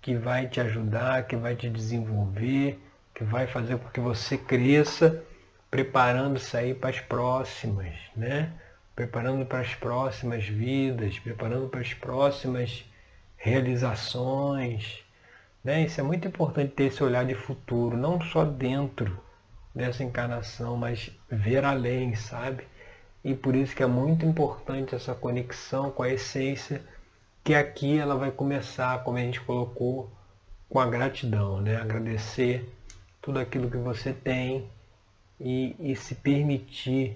que 0.00 0.16
vai 0.16 0.46
te 0.46 0.61
ajudar, 0.61 1.26
que 1.26 1.37
vai 1.37 1.57
te 1.57 1.68
desenvolver, 1.68 2.81
que 3.18 3.24
vai 3.24 3.48
fazer 3.48 3.76
com 3.78 3.88
que 3.88 3.98
você 3.98 4.38
cresça, 4.38 5.24
preparando-se 5.68 6.57
aí 6.57 6.72
para 6.72 6.90
as 6.90 7.00
próximas, 7.00 7.92
né? 8.14 8.52
Preparando 8.94 9.44
para 9.44 9.59
as 9.59 9.74
próximas 9.74 10.46
vidas, 10.46 11.18
preparando 11.18 11.68
para 11.68 11.81
as 11.81 11.92
próximas 11.92 12.85
realizações. 13.37 15.02
Né? 15.64 15.83
Isso 15.83 16.00
é 16.00 16.04
muito 16.04 16.28
importante 16.28 16.74
ter 16.74 16.85
esse 16.85 17.02
olhar 17.02 17.26
de 17.26 17.35
futuro, 17.35 17.96
não 17.96 18.20
só 18.20 18.44
dentro 18.44 19.20
dessa 19.74 20.04
encarnação, 20.04 20.76
mas 20.76 21.11
ver 21.28 21.64
além, 21.64 22.14
sabe? 22.14 22.62
E 23.24 23.35
por 23.35 23.57
isso 23.57 23.74
que 23.74 23.83
é 23.83 23.87
muito 23.87 24.24
importante 24.24 24.94
essa 24.94 25.12
conexão 25.12 25.90
com 25.90 26.04
a 26.04 26.09
essência, 26.09 26.81
que 27.42 27.52
aqui 27.52 27.98
ela 27.98 28.14
vai 28.14 28.31
começar, 28.31 29.02
como 29.02 29.18
a 29.18 29.22
gente 29.22 29.40
colocou, 29.40 30.09
com 30.68 30.78
a 30.78 30.87
gratidão, 30.87 31.61
né? 31.61 31.76
Agradecer 31.76 32.78
tudo 33.29 33.41
aquilo 33.41 33.71
que 33.71 33.77
você 33.77 34.11
tem 34.11 34.67
e, 35.38 35.77
e 35.79 35.95
se 35.95 36.14
permitir 36.14 37.14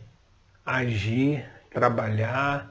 agir, 0.63 1.43
trabalhar, 1.71 2.71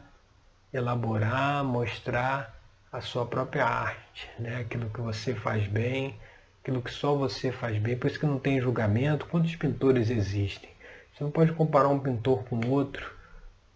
elaborar, 0.72 1.64
mostrar 1.64 2.56
a 2.92 3.02
sua 3.02 3.26
própria 3.26 3.66
arte, 3.66 4.30
né? 4.38 4.58
aquilo 4.58 4.92
que 4.92 5.02
você 5.02 5.34
faz 5.34 5.66
bem, 5.66 6.16
aquilo 6.62 6.84
que 6.84 6.92
só 6.92 7.16
você 7.16 7.52
faz 7.52 7.80
bem. 7.80 7.98
Por 7.98 8.12
isso 8.12 8.20
que 8.20 8.28
não 8.28 8.38
tem 8.38 8.62
julgamento. 8.62 9.26
Quantos 9.26 9.56
pintores 9.56 10.12
existem? 10.12 10.70
Você 11.12 11.24
não 11.24 11.32
pode 11.32 11.52
comparar 11.54 11.88
um 11.88 12.00
pintor 12.00 12.44
com 12.44 12.64
outro. 12.68 13.12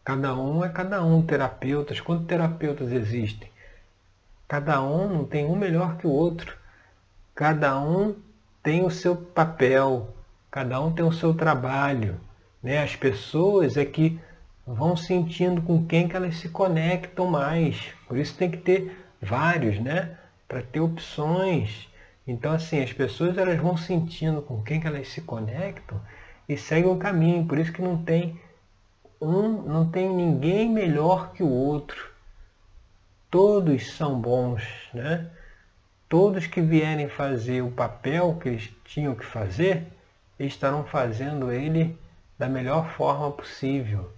Cada 0.04 0.36
um 0.36 0.64
é 0.64 0.70
cada 0.70 1.04
um, 1.04 1.24
terapeutas. 1.24 2.00
Quantos 2.00 2.28
terapeutas 2.28 2.92
existem? 2.92 3.50
Cada 4.48 4.80
um 4.84 5.10
não 5.10 5.26
tem 5.26 5.44
um 5.44 5.56
melhor 5.56 5.98
que 5.98 6.06
o 6.06 6.12
outro. 6.12 6.56
Cada 7.34 7.80
um 7.80 8.16
tem 8.66 8.84
o 8.84 8.90
seu 8.90 9.16
papel, 9.16 10.10
cada 10.50 10.82
um 10.82 10.92
tem 10.92 11.06
o 11.06 11.14
seu 11.14 11.36
trabalho. 11.36 12.20
Né? 12.64 12.82
As 12.82 12.96
pessoas 12.96 13.78
é 13.78 13.86
que 13.86 14.20
vão 14.66 14.98
sentindo 14.98 15.62
com 15.62 15.86
quem 15.86 16.08
que 16.08 16.16
elas 16.16 16.38
se 16.38 16.50
conectam 16.50 17.28
mais. 17.28 17.94
Por 18.08 18.18
isso 18.18 18.36
tem 18.36 18.50
que 18.50 18.58
ter 18.58 19.06
vários, 19.22 19.80
né? 19.80 20.18
Para 20.48 20.64
ter 20.64 20.80
opções. 20.80 21.88
Então 22.26 22.54
assim, 22.54 22.82
as 22.82 22.92
pessoas 22.92 23.38
elas 23.38 23.60
vão 23.60 23.78
sentindo 23.78 24.42
com 24.42 24.64
quem 24.64 24.82
que 24.82 24.88
elas 24.88 25.10
se 25.10 25.22
conectam 25.22 26.02
e 26.50 26.58
seguem 26.58 26.92
o 26.92 26.98
caminho. 26.98 27.46
Por 27.46 27.60
isso 27.60 27.72
que 27.72 27.84
não 27.84 28.04
tem 28.04 28.42
um, 29.22 29.62
não 29.62 29.92
tem 29.92 30.10
ninguém 30.10 30.68
melhor 30.68 31.34
que 31.34 31.44
o 31.44 31.50
outro. 31.50 32.10
Todos 33.30 33.92
são 33.92 34.20
bons, 34.20 34.64
né? 34.92 35.30
Todos 36.08 36.46
que 36.48 36.62
vierem 36.62 37.10
fazer 37.10 37.62
o 37.62 37.72
papel 37.72 38.38
que 38.42 38.50
eles 38.50 38.74
tinham 38.86 39.16
que 39.16 39.26
fazer, 39.26 39.88
estarão 40.40 40.84
fazendo 40.84 41.52
ele 41.52 41.98
da 42.38 42.48
melhor 42.48 42.90
forma 42.92 43.32
possível. 43.32 44.12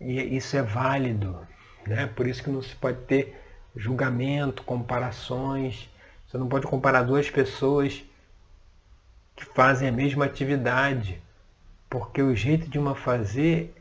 E 0.00 0.36
isso 0.36 0.56
é 0.56 0.62
válido, 0.62 1.46
né? 1.86 2.06
Por 2.06 2.26
isso 2.26 2.42
que 2.42 2.50
não 2.50 2.62
se 2.62 2.74
pode 2.74 2.98
ter 3.02 3.40
julgamento, 3.76 4.62
comparações. 4.62 5.88
Você 6.26 6.38
não 6.38 6.48
pode 6.48 6.66
comparar 6.66 7.02
duas 7.02 7.30
pessoas 7.30 8.04
que 9.36 9.44
fazem 9.44 9.88
a 9.88 9.92
mesma 9.92 10.24
atividade, 10.24 11.20
porque 11.88 12.22
o 12.22 12.34
jeito 12.34 12.68
de 12.68 12.78
uma 12.78 12.94
fazer 12.94 13.74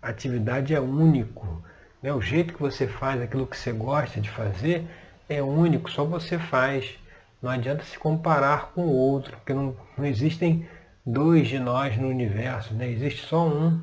atividade 0.00 0.74
é 0.74 0.80
único. 0.80 1.62
Né? 2.02 2.12
O 2.12 2.20
jeito 2.20 2.54
que 2.54 2.60
você 2.60 2.86
faz 2.86 3.20
aquilo 3.20 3.46
que 3.46 3.56
você 3.56 3.72
gosta 3.72 4.20
de 4.20 4.30
fazer 4.30 4.86
é 5.28 5.42
único, 5.42 5.90
só 5.90 6.04
você 6.04 6.38
faz. 6.38 6.98
Não 7.42 7.50
adianta 7.50 7.84
se 7.84 7.98
comparar 7.98 8.72
com 8.72 8.82
o 8.82 8.92
outro, 8.92 9.36
porque 9.36 9.52
não, 9.52 9.76
não 9.96 10.04
existem 10.04 10.68
dois 11.04 11.48
de 11.48 11.58
nós 11.58 11.96
no 11.96 12.08
universo, 12.08 12.74
né? 12.74 12.88
existe 12.90 13.26
só 13.26 13.46
um. 13.46 13.82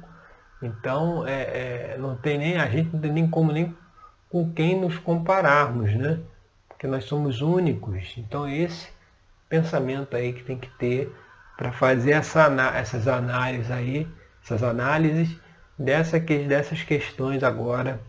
Então 0.61 1.27
é, 1.27 1.41
é, 1.41 1.97
não 1.99 2.15
tem 2.15 2.37
nem 2.37 2.57
a 2.57 2.67
gente 2.67 2.93
não 2.93 2.99
tem 2.99 3.11
nem 3.11 3.27
como 3.29 3.51
nem 3.51 3.75
com 4.29 4.51
quem 4.51 4.79
nos 4.79 4.97
compararmos, 4.97 5.93
né? 5.95 6.19
Porque 6.67 6.87
nós 6.87 7.05
somos 7.05 7.41
únicos. 7.41 8.15
Então 8.17 8.47
esse 8.47 8.89
pensamento 9.47 10.15
aí 10.15 10.33
que 10.33 10.43
tem 10.43 10.57
que 10.57 10.69
ter 10.77 11.13
para 11.57 11.71
fazer 11.71 12.11
essa, 12.11 12.47
essas 12.75 13.07
análises 13.07 13.69
aí, 13.69 14.07
essas 14.43 14.63
análises 14.63 15.37
dessa, 15.77 16.19
dessas 16.19 16.81
questões 16.81 17.43
agora 17.43 18.01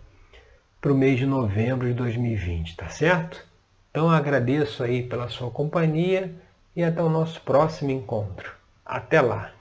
para 0.84 0.92
o 0.92 0.94
mês 0.94 1.18
de 1.18 1.24
novembro 1.24 1.88
de 1.88 1.94
2020, 1.94 2.76
tá 2.76 2.90
certo? 2.90 3.42
Então 3.90 4.10
agradeço 4.10 4.82
aí 4.82 5.02
pela 5.02 5.30
sua 5.30 5.50
companhia 5.50 6.30
e 6.76 6.84
até 6.84 7.02
o 7.02 7.08
nosso 7.08 7.40
próximo 7.40 7.90
encontro. 7.90 8.52
Até 8.84 9.22
lá! 9.22 9.53